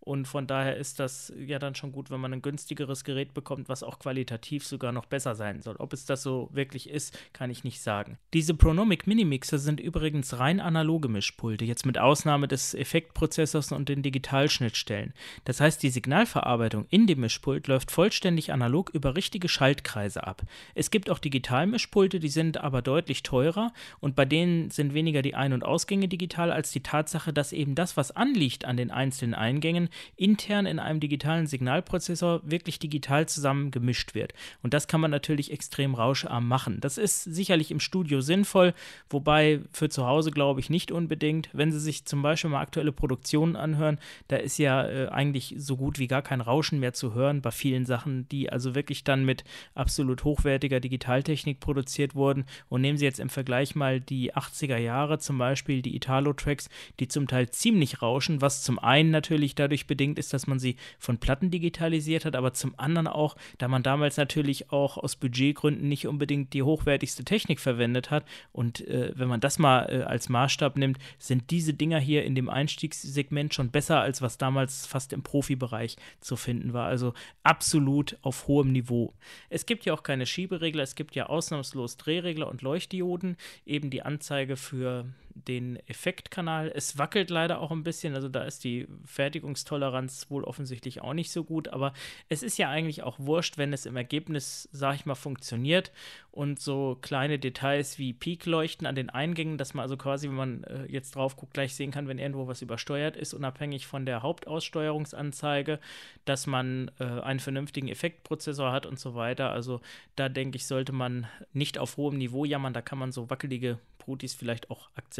Und 0.00 0.26
von 0.26 0.46
daher 0.46 0.76
ist 0.76 0.98
das 0.98 1.32
ja 1.38 1.58
dann 1.58 1.74
schon 1.74 1.92
gut, 1.92 2.10
wenn 2.10 2.20
man 2.20 2.32
ein 2.32 2.40
günstigeres 2.40 3.04
Gerät 3.04 3.34
bekommt, 3.34 3.68
was 3.68 3.82
auch 3.82 3.98
qualitativ 3.98 4.66
sogar 4.66 4.92
noch 4.92 5.04
besser 5.04 5.34
sein 5.34 5.60
soll. 5.60 5.76
Ob 5.76 5.92
es 5.92 6.06
das 6.06 6.22
so 6.22 6.48
wirklich 6.52 6.88
ist, 6.88 7.18
kann 7.34 7.50
ich 7.50 7.64
nicht 7.64 7.82
sagen. 7.82 8.18
Diese 8.32 8.54
Pronomic 8.54 9.06
Minimixer 9.06 9.58
sind 9.58 9.78
übrigens 9.78 10.38
rein 10.38 10.58
analoge 10.58 11.08
Mischpulte, 11.08 11.66
jetzt 11.66 11.84
mit 11.84 11.98
Ausnahme 11.98 12.48
des 12.48 12.74
Effektprozessors 12.74 13.72
und 13.72 13.90
den 13.90 14.02
Digitalschnittstellen. 14.02 15.12
Das 15.44 15.60
heißt, 15.60 15.82
die 15.82 15.90
Signalverarbeitung 15.90 16.86
in 16.88 17.06
dem 17.06 17.20
Mischpult 17.20 17.68
läuft 17.68 17.90
vollständig 17.90 18.52
analog 18.52 18.88
über 18.90 19.16
richtige 19.16 19.48
Schaltkreise 19.48 20.26
ab. 20.26 20.42
Es 20.74 20.90
gibt 20.90 21.10
auch 21.10 21.18
Digitalmischpulte, 21.18 22.20
die 22.20 22.28
sind 22.28 22.56
aber 22.56 22.80
deutlich 22.80 23.22
teurer 23.22 23.72
und 24.00 24.16
bei 24.16 24.24
denen 24.24 24.70
sind 24.70 24.94
weniger 24.94 25.20
die 25.20 25.34
Ein- 25.34 25.52
und 25.52 25.64
Ausgänge 25.64 26.08
digital 26.08 26.50
als 26.50 26.70
die 26.72 26.82
Tatsache, 26.82 27.34
dass 27.34 27.52
eben 27.52 27.74
das, 27.74 27.98
was 27.98 28.12
anliegt 28.12 28.64
an 28.64 28.78
den 28.78 28.90
einzelnen 28.90 29.34
Eingängen, 29.34 29.89
intern 30.16 30.66
in 30.66 30.78
einem 30.78 31.00
digitalen 31.00 31.46
Signalprozessor 31.46 32.40
wirklich 32.44 32.78
digital 32.78 33.26
zusammen 33.28 33.70
gemischt 33.70 34.14
wird. 34.14 34.32
Und 34.62 34.74
das 34.74 34.88
kann 34.88 35.00
man 35.00 35.10
natürlich 35.10 35.52
extrem 35.52 35.94
rauscharm 35.94 36.46
machen. 36.46 36.80
Das 36.80 36.98
ist 36.98 37.24
sicherlich 37.24 37.70
im 37.70 37.80
Studio 37.80 38.20
sinnvoll, 38.20 38.74
wobei 39.08 39.60
für 39.72 39.88
zu 39.88 40.06
Hause 40.06 40.30
glaube 40.30 40.60
ich 40.60 40.70
nicht 40.70 40.92
unbedingt. 40.92 41.48
Wenn 41.52 41.72
Sie 41.72 41.80
sich 41.80 42.04
zum 42.04 42.22
Beispiel 42.22 42.50
mal 42.50 42.60
aktuelle 42.60 42.92
Produktionen 42.92 43.56
anhören, 43.56 43.98
da 44.28 44.36
ist 44.36 44.58
ja 44.58 44.86
äh, 44.86 45.08
eigentlich 45.08 45.54
so 45.58 45.76
gut 45.76 45.98
wie 45.98 46.06
gar 46.06 46.22
kein 46.22 46.40
Rauschen 46.40 46.80
mehr 46.80 46.92
zu 46.92 47.14
hören 47.14 47.42
bei 47.42 47.50
vielen 47.50 47.86
Sachen, 47.86 48.28
die 48.28 48.50
also 48.50 48.74
wirklich 48.74 49.04
dann 49.04 49.24
mit 49.24 49.44
absolut 49.74 50.24
hochwertiger 50.24 50.80
Digitaltechnik 50.80 51.60
produziert 51.60 52.14
wurden. 52.14 52.44
Und 52.68 52.80
nehmen 52.80 52.98
Sie 52.98 53.04
jetzt 53.04 53.20
im 53.20 53.30
Vergleich 53.30 53.74
mal 53.74 54.00
die 54.00 54.34
80er 54.34 54.76
Jahre, 54.76 55.18
zum 55.18 55.38
Beispiel 55.38 55.82
die 55.82 55.96
Italo-Tracks, 55.96 56.68
die 56.98 57.08
zum 57.08 57.28
Teil 57.28 57.50
ziemlich 57.50 58.02
rauschen, 58.02 58.40
was 58.40 58.62
zum 58.62 58.78
einen 58.78 59.10
natürlich 59.10 59.54
dadurch 59.54 59.79
dadurch 59.80 59.86
bedingt 59.86 60.18
ist, 60.18 60.32
dass 60.32 60.46
man 60.46 60.58
sie 60.58 60.76
von 60.98 61.18
Platten 61.18 61.50
digitalisiert 61.50 62.24
hat, 62.24 62.36
aber 62.36 62.52
zum 62.52 62.74
anderen 62.78 63.06
auch, 63.06 63.36
da 63.58 63.68
man 63.68 63.82
damals 63.82 64.16
natürlich 64.16 64.70
auch 64.70 64.96
aus 64.96 65.16
Budgetgründen 65.16 65.88
nicht 65.88 66.06
unbedingt 66.06 66.52
die 66.52 66.62
hochwertigste 66.62 67.24
Technik 67.24 67.60
verwendet 67.60 68.10
hat. 68.10 68.24
Und 68.52 68.86
äh, 68.86 69.12
wenn 69.14 69.28
man 69.28 69.40
das 69.40 69.58
mal 69.58 69.86
äh, 69.88 70.02
als 70.02 70.28
Maßstab 70.28 70.76
nimmt, 70.76 70.98
sind 71.18 71.50
diese 71.50 71.74
Dinger 71.74 71.98
hier 71.98 72.24
in 72.24 72.34
dem 72.34 72.48
Einstiegssegment 72.48 73.54
schon 73.54 73.70
besser, 73.70 74.00
als 74.00 74.22
was 74.22 74.38
damals 74.38 74.86
fast 74.86 75.12
im 75.12 75.22
Profibereich 75.22 75.96
zu 76.20 76.36
finden 76.36 76.72
war. 76.72 76.86
Also 76.86 77.14
absolut 77.42 78.18
auf 78.22 78.46
hohem 78.46 78.72
Niveau. 78.72 79.14
Es 79.48 79.66
gibt 79.66 79.84
ja 79.84 79.94
auch 79.94 80.02
keine 80.02 80.26
Schieberegler, 80.26 80.82
es 80.82 80.94
gibt 80.94 81.14
ja 81.14 81.26
ausnahmslos 81.26 81.96
Drehregler 81.96 82.48
und 82.48 82.62
Leuchtdioden, 82.62 83.36
eben 83.64 83.90
die 83.90 84.02
Anzeige 84.02 84.56
für 84.56 85.06
den 85.34 85.76
Effektkanal. 85.86 86.70
Es 86.74 86.98
wackelt 86.98 87.30
leider 87.30 87.60
auch 87.60 87.70
ein 87.70 87.82
bisschen, 87.82 88.14
also 88.14 88.28
da 88.28 88.42
ist 88.42 88.64
die 88.64 88.86
Fertigungstoleranz 89.04 90.30
wohl 90.30 90.44
offensichtlich 90.44 91.00
auch 91.00 91.14
nicht 91.14 91.32
so 91.32 91.44
gut, 91.44 91.68
aber 91.68 91.92
es 92.28 92.42
ist 92.42 92.58
ja 92.58 92.68
eigentlich 92.68 93.02
auch 93.02 93.18
wurscht, 93.18 93.58
wenn 93.58 93.72
es 93.72 93.86
im 93.86 93.96
Ergebnis, 93.96 94.68
sag 94.72 94.94
ich 94.94 95.06
mal, 95.06 95.14
funktioniert 95.14 95.92
und 96.32 96.60
so 96.60 96.98
kleine 97.00 97.38
Details 97.38 97.98
wie 97.98 98.12
Peakleuchten 98.12 98.86
an 98.86 98.94
den 98.94 99.10
Eingängen, 99.10 99.58
dass 99.58 99.74
man 99.74 99.82
also 99.82 99.96
quasi, 99.96 100.28
wenn 100.28 100.36
man 100.36 100.64
äh, 100.64 100.86
jetzt 100.86 101.16
drauf 101.16 101.36
guckt, 101.36 101.54
gleich 101.54 101.74
sehen 101.74 101.90
kann, 101.90 102.08
wenn 102.08 102.18
irgendwo 102.18 102.46
was 102.46 102.62
übersteuert 102.62 103.16
ist, 103.16 103.34
unabhängig 103.34 103.86
von 103.86 104.06
der 104.06 104.22
Hauptaussteuerungsanzeige, 104.22 105.80
dass 106.24 106.46
man 106.46 106.90
äh, 106.98 107.04
einen 107.04 107.40
vernünftigen 107.40 107.88
Effektprozessor 107.88 108.72
hat 108.72 108.86
und 108.86 108.98
so 108.98 109.14
weiter. 109.14 109.50
Also 109.50 109.80
da 110.16 110.28
denke 110.28 110.56
ich, 110.56 110.66
sollte 110.66 110.92
man 110.92 111.26
nicht 111.52 111.78
auf 111.78 111.96
hohem 111.96 112.18
Niveau 112.18 112.44
jammern, 112.44 112.72
da 112.72 112.82
kann 112.82 112.98
man 112.98 113.12
so 113.12 113.30
wackelige 113.30 113.78
Brutis 113.98 114.34
vielleicht 114.34 114.70
auch 114.70 114.88
akzeptieren. 114.94 115.19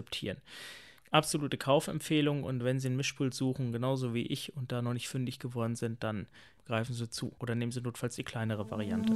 Absolute 1.11 1.59
Kaufempfehlung 1.59 2.45
und 2.45 2.63
wenn 2.63 2.79
Sie 2.79 2.87
einen 2.87 2.97
Mischpult 2.97 3.35
suchen, 3.35 3.73
genauso 3.73 4.15
wie 4.15 4.27
ich 4.27 4.57
und 4.57 4.71
da 4.71 4.81
noch 4.81 4.93
nicht 4.93 5.09
fündig 5.09 5.39
geworden 5.41 5.75
sind, 5.75 6.05
dann 6.05 6.27
greifen 6.67 6.95
Sie 6.95 7.11
zu 7.11 7.33
oder 7.41 7.57
nehmen 7.57 7.73
Sie 7.73 7.81
notfalls 7.81 8.15
die 8.15 8.23
kleinere 8.23 8.71
Variante. 8.71 9.13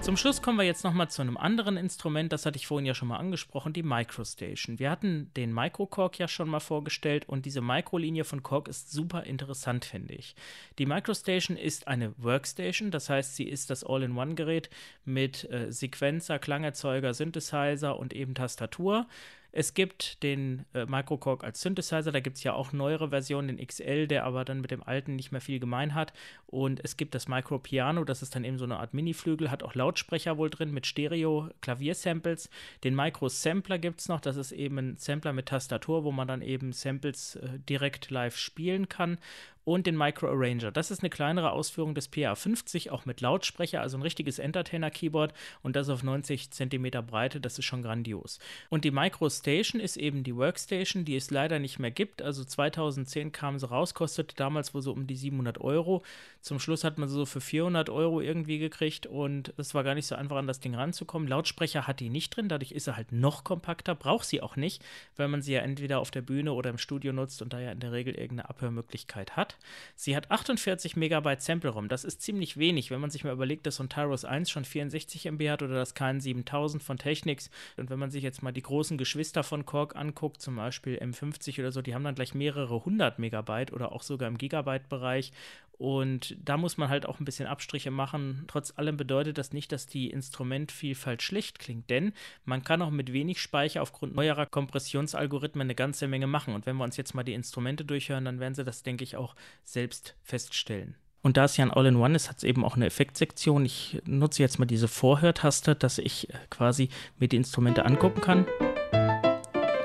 Zum 0.00 0.16
Schluss 0.16 0.40
kommen 0.40 0.56
wir 0.56 0.64
jetzt 0.64 0.82
nochmal 0.82 1.10
zu 1.10 1.20
einem 1.20 1.36
anderen 1.36 1.76
Instrument, 1.76 2.32
das 2.32 2.46
hatte 2.46 2.56
ich 2.56 2.66
vorhin 2.66 2.86
ja 2.86 2.94
schon 2.94 3.08
mal 3.08 3.18
angesprochen, 3.18 3.74
die 3.74 3.82
MicroStation. 3.82 4.78
Wir 4.78 4.90
hatten 4.90 5.30
den 5.36 5.52
MicroKorg 5.52 6.18
ja 6.18 6.26
schon 6.26 6.48
mal 6.48 6.58
vorgestellt 6.58 7.28
und 7.28 7.44
diese 7.44 7.60
Mikrolinie 7.60 8.24
von 8.24 8.42
Korg 8.42 8.66
ist 8.66 8.90
super 8.90 9.24
interessant, 9.24 9.84
finde 9.84 10.14
ich. 10.14 10.34
Die 10.78 10.86
MicroStation 10.86 11.56
ist 11.58 11.86
eine 11.86 12.14
Workstation, 12.16 12.90
das 12.90 13.10
heißt, 13.10 13.36
sie 13.36 13.44
ist 13.44 13.68
das 13.68 13.84
All-in-One-Gerät 13.84 14.70
mit 15.04 15.48
äh, 15.50 15.70
Sequenzer, 15.70 16.38
Klangerzeuger, 16.38 17.12
Synthesizer 17.12 17.98
und 17.98 18.14
eben 18.14 18.34
Tastatur. 18.34 19.06
Es 19.52 19.74
gibt 19.74 20.22
den 20.22 20.64
äh, 20.74 20.86
Microcorg 20.86 21.44
als 21.44 21.60
Synthesizer, 21.60 22.12
da 22.12 22.20
gibt 22.20 22.36
es 22.36 22.44
ja 22.44 22.52
auch 22.52 22.72
neuere 22.72 23.10
Versionen, 23.10 23.56
den 23.56 23.66
XL, 23.66 24.06
der 24.06 24.24
aber 24.24 24.44
dann 24.44 24.60
mit 24.60 24.70
dem 24.70 24.82
alten 24.82 25.16
nicht 25.16 25.32
mehr 25.32 25.40
viel 25.40 25.58
gemein 25.58 25.94
hat. 25.94 26.12
Und 26.46 26.80
es 26.84 26.96
gibt 26.96 27.14
das 27.14 27.28
Micro 27.28 27.58
Piano, 27.58 28.04
das 28.04 28.22
ist 28.22 28.34
dann 28.34 28.44
eben 28.44 28.58
so 28.58 28.64
eine 28.64 28.78
Art 28.78 28.94
Mini-Flügel, 28.94 29.50
hat 29.50 29.62
auch 29.62 29.74
Lautsprecher 29.74 30.38
wohl 30.38 30.50
drin 30.50 30.72
mit 30.72 30.86
Stereo-Klaviersamples. 30.86 32.50
Den 32.84 32.94
Micro 32.94 33.28
Sampler 33.28 33.78
gibt 33.78 34.00
es 34.00 34.08
noch, 34.08 34.20
das 34.20 34.36
ist 34.36 34.52
eben 34.52 34.78
ein 34.78 34.96
Sampler 34.96 35.32
mit 35.32 35.46
Tastatur, 35.46 36.04
wo 36.04 36.12
man 36.12 36.28
dann 36.28 36.42
eben 36.42 36.72
Samples 36.72 37.36
äh, 37.36 37.58
direkt 37.68 38.10
live 38.10 38.36
spielen 38.36 38.88
kann 38.88 39.18
und 39.64 39.86
den 39.86 39.96
Micro 39.96 40.28
Arranger. 40.28 40.70
Das 40.72 40.90
ist 40.90 41.00
eine 41.00 41.10
kleinere 41.10 41.52
Ausführung 41.52 41.94
des 41.94 42.10
PA50, 42.12 42.90
auch 42.90 43.06
mit 43.06 43.20
Lautsprecher, 43.20 43.80
also 43.80 43.98
ein 43.98 44.02
richtiges 44.02 44.38
Entertainer-Keyboard 44.38 45.32
und 45.62 45.76
das 45.76 45.88
auf 45.88 46.02
90 46.02 46.50
cm 46.50 46.90
Breite, 47.06 47.40
das 47.40 47.58
ist 47.58 47.64
schon 47.64 47.82
grandios. 47.82 48.38
Und 48.68 48.84
die 48.84 48.90
Micro 48.90 49.28
Station 49.28 49.80
ist 49.80 49.96
eben 49.96 50.24
die 50.24 50.36
Workstation, 50.36 51.04
die 51.04 51.16
es 51.16 51.30
leider 51.30 51.58
nicht 51.58 51.78
mehr 51.78 51.90
gibt. 51.90 52.22
Also 52.22 52.44
2010 52.44 53.32
kam 53.32 53.58
sie 53.58 53.68
raus, 53.68 53.94
kostete 53.94 54.34
damals 54.34 54.74
wohl 54.74 54.82
so 54.82 54.92
um 54.92 55.06
die 55.06 55.16
700 55.16 55.60
Euro. 55.60 56.02
Zum 56.40 56.58
Schluss 56.58 56.84
hat 56.84 56.98
man 56.98 57.08
sie 57.08 57.14
so 57.14 57.26
für 57.26 57.40
400 57.40 57.90
Euro 57.90 58.20
irgendwie 58.20 58.58
gekriegt 58.58 59.06
und 59.06 59.52
es 59.56 59.74
war 59.74 59.84
gar 59.84 59.94
nicht 59.94 60.06
so 60.06 60.14
einfach, 60.14 60.36
an 60.36 60.46
das 60.46 60.60
Ding 60.60 60.74
ranzukommen. 60.74 61.28
Lautsprecher 61.28 61.86
hat 61.86 62.00
die 62.00 62.08
nicht 62.08 62.34
drin, 62.34 62.48
dadurch 62.48 62.72
ist 62.72 62.84
sie 62.84 62.96
halt 62.96 63.12
noch 63.12 63.44
kompakter, 63.44 63.94
braucht 63.94 64.26
sie 64.26 64.40
auch 64.40 64.56
nicht, 64.56 64.82
weil 65.16 65.28
man 65.28 65.42
sie 65.42 65.52
ja 65.52 65.60
entweder 65.60 66.00
auf 66.00 66.10
der 66.10 66.22
Bühne 66.22 66.52
oder 66.52 66.70
im 66.70 66.78
Studio 66.78 67.12
nutzt 67.12 67.42
und 67.42 67.52
da 67.52 67.60
ja 67.60 67.72
in 67.72 67.80
der 67.80 67.92
Regel 67.92 68.14
irgendeine 68.14 68.48
Abhörmöglichkeit 68.48 69.36
hat. 69.36 69.49
Sie 69.96 70.16
hat 70.16 70.30
48 70.30 70.96
Megabyte 70.96 71.42
Sample-ROM. 71.42 71.88
Das 71.88 72.04
ist 72.04 72.22
ziemlich 72.22 72.56
wenig, 72.56 72.90
wenn 72.90 73.00
man 73.00 73.10
sich 73.10 73.24
mal 73.24 73.32
überlegt, 73.32 73.66
dass 73.66 73.76
so 73.76 73.82
ein 73.82 73.88
Tyros 73.88 74.24
1 74.24 74.50
schon 74.50 74.64
64 74.64 75.26
MB 75.26 75.50
hat 75.50 75.62
oder 75.62 75.74
das 75.74 75.94
KN7000 75.94 76.80
von 76.80 76.98
Technics. 76.98 77.50
Und 77.76 77.90
wenn 77.90 77.98
man 77.98 78.10
sich 78.10 78.22
jetzt 78.22 78.42
mal 78.42 78.52
die 78.52 78.62
großen 78.62 78.98
Geschwister 78.98 79.42
von 79.42 79.66
Korg 79.66 79.96
anguckt, 79.96 80.40
zum 80.40 80.56
Beispiel 80.56 80.98
M50 80.98 81.58
oder 81.60 81.72
so, 81.72 81.82
die 81.82 81.94
haben 81.94 82.04
dann 82.04 82.14
gleich 82.14 82.34
mehrere 82.34 82.84
hundert 82.84 83.18
Megabyte 83.18 83.72
oder 83.72 83.92
auch 83.92 84.02
sogar 84.02 84.28
im 84.28 84.38
Gigabyte-Bereich. 84.38 85.32
Und 85.80 86.36
da 86.44 86.58
muss 86.58 86.76
man 86.76 86.90
halt 86.90 87.06
auch 87.06 87.20
ein 87.20 87.24
bisschen 87.24 87.46
Abstriche 87.46 87.90
machen. 87.90 88.44
Trotz 88.48 88.74
allem 88.76 88.98
bedeutet 88.98 89.38
das 89.38 89.54
nicht, 89.54 89.72
dass 89.72 89.86
die 89.86 90.10
Instrumentvielfalt 90.10 91.22
schlecht 91.22 91.58
klingt, 91.58 91.88
denn 91.88 92.12
man 92.44 92.62
kann 92.62 92.82
auch 92.82 92.90
mit 92.90 93.14
wenig 93.14 93.40
Speicher 93.40 93.80
aufgrund 93.80 94.14
neuerer 94.14 94.44
Kompressionsalgorithmen 94.44 95.64
eine 95.64 95.74
ganze 95.74 96.06
Menge 96.06 96.26
machen. 96.26 96.54
Und 96.54 96.66
wenn 96.66 96.76
wir 96.76 96.84
uns 96.84 96.98
jetzt 96.98 97.14
mal 97.14 97.22
die 97.22 97.32
Instrumente 97.32 97.86
durchhören, 97.86 98.26
dann 98.26 98.40
werden 98.40 98.54
Sie 98.54 98.62
das, 98.62 98.82
denke 98.82 99.04
ich, 99.04 99.16
auch 99.16 99.34
selbst 99.64 100.16
feststellen. 100.22 100.96
Und 101.22 101.38
da 101.38 101.46
es 101.46 101.56
ja 101.56 101.64
ein 101.64 101.70
All-in-One 101.70 102.14
ist, 102.14 102.28
hat 102.28 102.36
es 102.36 102.44
eben 102.44 102.62
auch 102.62 102.76
eine 102.76 102.84
Effektsektion. 102.84 103.64
Ich 103.64 104.02
nutze 104.04 104.42
jetzt 104.42 104.58
mal 104.58 104.66
diese 104.66 104.86
Vorhörtaste, 104.86 105.76
dass 105.76 105.96
ich 105.96 106.28
quasi 106.50 106.90
mir 107.18 107.28
die 107.28 107.36
Instrumente 107.36 107.86
angucken 107.86 108.20
kann. 108.20 108.44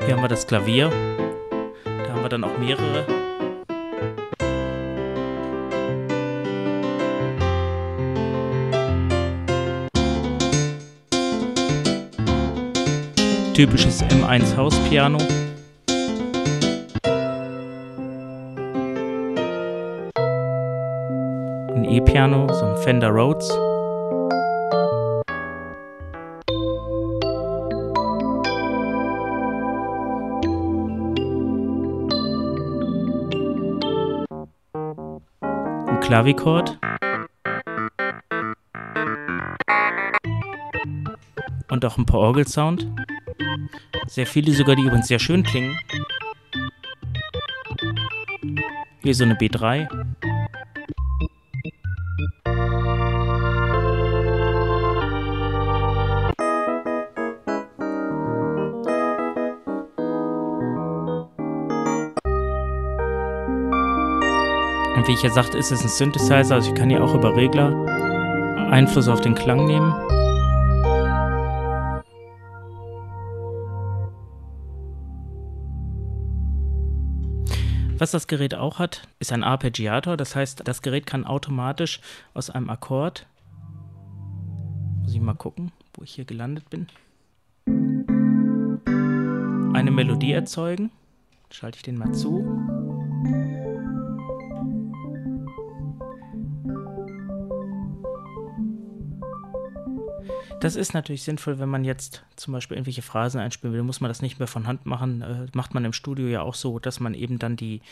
Hier 0.06 0.14
haben 0.14 0.22
wir 0.22 0.28
das 0.28 0.46
Klavier. 0.46 0.90
Da 1.86 2.10
haben 2.10 2.22
wir 2.22 2.30
dann 2.30 2.44
auch 2.44 2.58
mehrere 2.58 3.25
typisches 13.56 14.04
M1 14.04 14.58
Hauspiano. 14.58 15.18
Ein 21.74 21.86
E-Piano, 21.86 22.54
so 22.54 22.66
ein 22.66 22.78
Fender 22.80 23.08
Rhodes. 23.12 23.50
Ein 35.88 36.00
Klavichord. 36.02 36.78
Und 41.70 41.86
auch 41.86 41.98
ein 41.98 42.06
paar 42.06 42.20
Orgelsound. 42.20 42.86
Sehr 44.08 44.26
viele 44.26 44.54
sogar, 44.54 44.76
die 44.76 44.84
übrigens 44.84 45.08
sehr 45.08 45.20
schön 45.20 45.44
klingen. 45.44 45.78
Hier 49.02 49.14
so 49.14 49.24
eine 49.24 49.36
B3. 49.36 49.88
Und 64.96 65.08
wie 65.08 65.14
ich 65.14 65.24
ja 65.24 65.30
sagte, 65.30 65.58
ist 65.58 65.72
es 65.72 65.84
ein 65.84 65.90
Synthesizer, 65.90 66.56
also 66.56 66.70
ich 66.70 66.76
kann 66.76 66.90
hier 66.90 67.04
auch 67.04 67.14
über 67.14 67.36
Regler 67.36 67.74
Einfluss 68.72 69.08
auf 69.08 69.22
den 69.22 69.36
Klang 69.36 69.66
nehmen. 69.66 70.15
Was 77.98 78.12
das 78.12 78.28
Gerät 78.28 78.56
auch 78.56 78.78
hat, 78.78 79.08
ist 79.20 79.32
ein 79.32 79.44
Arpeggiator. 79.44 80.18
Das 80.18 80.36
heißt, 80.36 80.68
das 80.68 80.82
Gerät 80.82 81.06
kann 81.06 81.26
automatisch 81.26 82.02
aus 82.34 82.50
einem 82.50 82.70
Akkord, 82.70 83.26
muss 85.02 85.14
ich 85.14 85.22
mal 85.22 85.34
gucken, 85.34 85.72
wo 85.94 86.04
ich 86.04 86.14
hier 86.14 86.26
gelandet 86.26 86.70
bin, 86.70 86.88
eine 89.74 89.92
Melodie 89.92 90.34
erzeugen. 90.34 90.92
Schalte 91.50 91.78
ich 91.78 91.84
den 91.84 91.98
mal 91.98 92.12
zu. 92.14 92.44
Das 100.66 100.76
ist 100.76 100.96
natürlich 100.96 101.22
sinnvoll, 101.22 101.60
wenn 101.60 101.70
man 101.70 101.86
jetzt 101.86 102.24
zum 102.38 102.52
Beispiel 102.52 102.76
irgendwelche 102.76 103.04
Phrasen 103.04 103.40
einspielen 103.40 103.72
will, 103.72 103.84
muss 103.84 104.02
man 104.02 104.10
das 104.10 104.24
nicht 104.24 104.40
mehr 104.40 104.48
von 104.48 104.66
Hand 104.66 104.88
machen. 104.88 105.22
Äh, 105.22 105.46
macht 105.54 105.76
man 105.76 105.86
im 105.86 105.94
Studio 105.94 106.26
ja 106.26 106.42
auch 106.42 106.56
so, 106.56 106.80
dass 106.80 107.00
man 107.00 107.14
eben 107.14 107.38
dann 107.38 107.56
die 107.56 107.84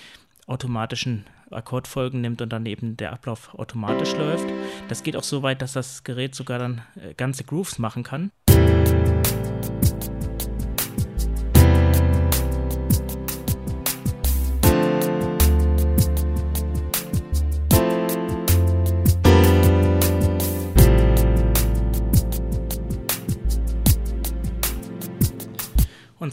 automatischen 0.47 1.23
Akkordfolgen 1.51 2.19
nimmt 2.19 2.41
und 2.41 2.49
dann 2.49 2.65
eben 2.65 2.97
der 2.97 3.13
Ablauf 3.13 3.53
automatisch 3.53 4.15
läuft. 4.15 4.47
Das 4.89 5.03
geht 5.03 5.15
auch 5.15 5.23
so 5.23 5.43
weit, 5.43 5.61
dass 5.61 5.73
das 5.73 6.03
Gerät 6.03 6.33
sogar 6.33 6.57
dann 6.57 6.81
äh, 6.95 7.13
ganze 7.13 7.43
Grooves 7.43 7.77
machen 7.77 8.01
kann. 8.01 8.31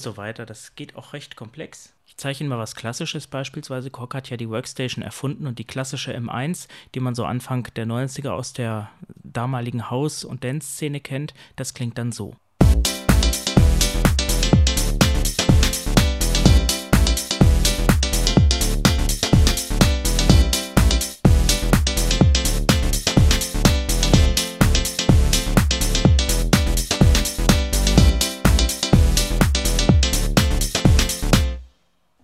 Und 0.07 0.15
so 0.15 0.17
weiter. 0.17 0.47
Das 0.47 0.75
geht 0.75 0.97
auch 0.97 1.13
recht 1.13 1.37
komplex. 1.37 1.93
Ich 2.07 2.17
zeige 2.17 2.41
Ihnen 2.41 2.49
mal 2.49 2.59
was 2.59 2.75
Klassisches. 2.75 3.27
Beispielsweise 3.27 3.91
Korg 3.91 4.15
hat 4.15 4.31
ja 4.31 4.37
die 4.37 4.49
Workstation 4.49 5.03
erfunden 5.03 5.47
und 5.47 5.59
die 5.59 5.65
klassische 5.65 6.17
M1, 6.17 6.69
die 6.95 7.01
man 7.01 7.15
so 7.15 7.25
Anfang 7.25 7.69
der 7.77 7.87
90er 7.87 8.31
aus 8.31 8.53
der 8.53 8.91
damaligen 9.23 9.91
House- 9.91 10.25
und 10.25 10.45
Dance-Szene 10.45 11.01
kennt, 11.01 11.35
das 11.57 11.75
klingt 11.75 11.99
dann 11.99 12.13
so. 12.13 12.35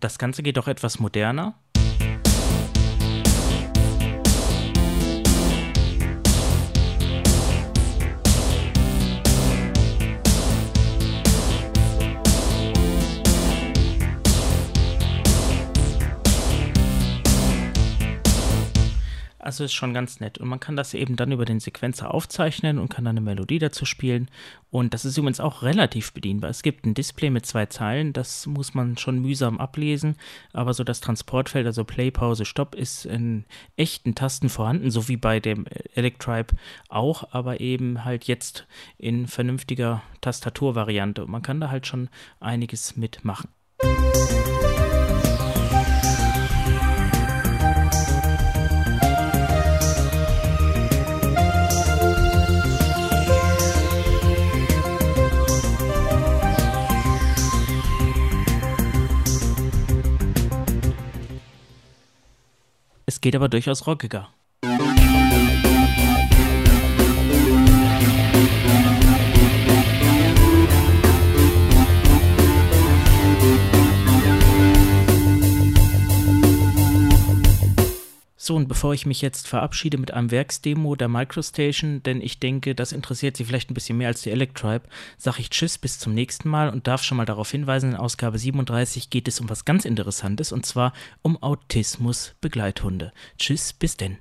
Das 0.07 0.20
Ganze 0.20 0.44
geht 0.44 0.57
auch 0.57 0.68
etwas 0.68 1.00
moderner. 1.00 1.54
Also 19.47 19.62
ist 19.62 19.74
schon 19.74 19.94
ganz 19.94 20.18
nett. 20.18 20.38
Und 20.38 20.49
man 20.49 20.59
kann 20.59 20.74
das 20.74 20.92
eben 20.92 21.14
dann 21.14 21.30
über 21.30 21.44
den 21.44 21.61
Sequenzer 21.61 22.12
aufzeichnen 22.12 22.80
und 22.80 22.88
kann 22.88 23.05
dann 23.05 23.16
eine 23.16 23.24
Melodie 23.24 23.61
dazu 23.61 23.84
spielen. 23.84 24.28
Und 24.72 24.92
das 24.92 25.05
ist 25.05 25.16
übrigens 25.16 25.38
auch 25.38 25.62
relativ 25.62 26.12
bedienbar. 26.12 26.51
Es 26.51 26.62
gibt 26.62 26.84
ein 26.84 26.94
Display 26.94 27.30
mit 27.30 27.47
zwei 27.47 27.66
Zeilen, 27.66 28.12
das 28.12 28.47
muss 28.47 28.74
man 28.74 28.99
schon 28.99 29.20
mühsam 29.20 29.59
ablesen. 29.59 30.16
Aber 30.53 30.74
so 30.74 30.82
das 30.82 31.01
Transportfeld, 31.01 31.64
also 31.64 31.84
Play, 31.84 32.11
Pause, 32.11 32.44
Stopp, 32.44 32.74
ist 32.74 33.07
in 33.07 33.44
echten 33.76 34.16
Tasten 34.16 34.49
vorhanden, 34.49 34.90
so 34.90 35.07
wie 35.07 35.16
bei 35.16 35.38
dem 35.38 35.64
Electribe 35.94 36.57
auch, 36.88 37.32
aber 37.32 37.61
eben 37.61 38.05
halt 38.05 38.24
jetzt 38.24 38.66
in 38.99 39.28
vernünftiger 39.28 40.03
Tastaturvariante. 40.22 41.22
Und 41.24 41.30
man 41.30 41.42
kann 41.42 41.61
da 41.61 41.70
halt 41.70 41.86
schon 41.86 42.09
einiges 42.40 42.97
mitmachen. 42.97 43.49
Es 63.16 63.22
geht 63.22 63.34
aber 63.34 63.48
durchaus 63.48 63.86
rockiger. 63.86 64.28
So, 78.47 78.55
und 78.55 78.68
bevor 78.68 78.94
ich 78.94 79.07
mich 79.07 79.22
jetzt 79.22 79.49
verabschiede 79.49 79.99
mit 79.99 80.12
einem 80.12 80.30
Werksdemo 80.30 80.94
der 80.94 81.09
Microstation, 81.09 82.05
denn 82.05 82.20
ich 82.20 82.38
denke, 82.38 82.76
das 82.76 82.92
interessiert 82.92 83.36
Sie 83.36 83.44
vielleicht 83.44 83.72
ein 83.72 83.74
bisschen 83.74 83.99
mehr 83.99 84.07
als 84.07 84.22
die 84.22 84.30
Electribe, 84.30 84.84
sage 85.18 85.40
ich 85.40 85.51
Tschüss, 85.51 85.78
bis 85.78 85.99
zum 85.99 86.14
nächsten 86.14 86.49
Mal 86.49 86.68
und 86.68 86.86
darf 86.86 87.03
schon 87.03 87.16
mal 87.16 87.24
darauf 87.24 87.51
hinweisen, 87.51 87.90
in 87.90 87.97
Ausgabe 87.97 88.38
37 88.38 89.11
geht 89.11 89.26
es 89.26 89.40
um 89.40 89.51
was 89.51 89.64
ganz 89.64 89.84
Interessantes 89.84 90.53
und 90.53 90.64
zwar 90.64 90.92
um 91.22 91.42
Autismus-Begleithunde. 91.42 93.11
Tschüss, 93.36 93.72
bis 93.72 93.97
denn. 93.97 94.16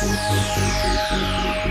Música 0.00 1.67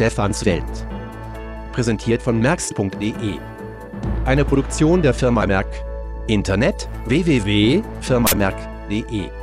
Stefans 0.00 0.46
Welt. 0.46 0.64
Präsentiert 1.72 2.22
von 2.22 2.40
merx.de. 2.40 3.34
Eine 4.24 4.46
Produktion 4.46 5.02
der 5.02 5.12
Firma 5.12 5.46
Merck. 5.46 5.66
Internet 6.26 6.88
www.firmamerk.de 7.04 9.39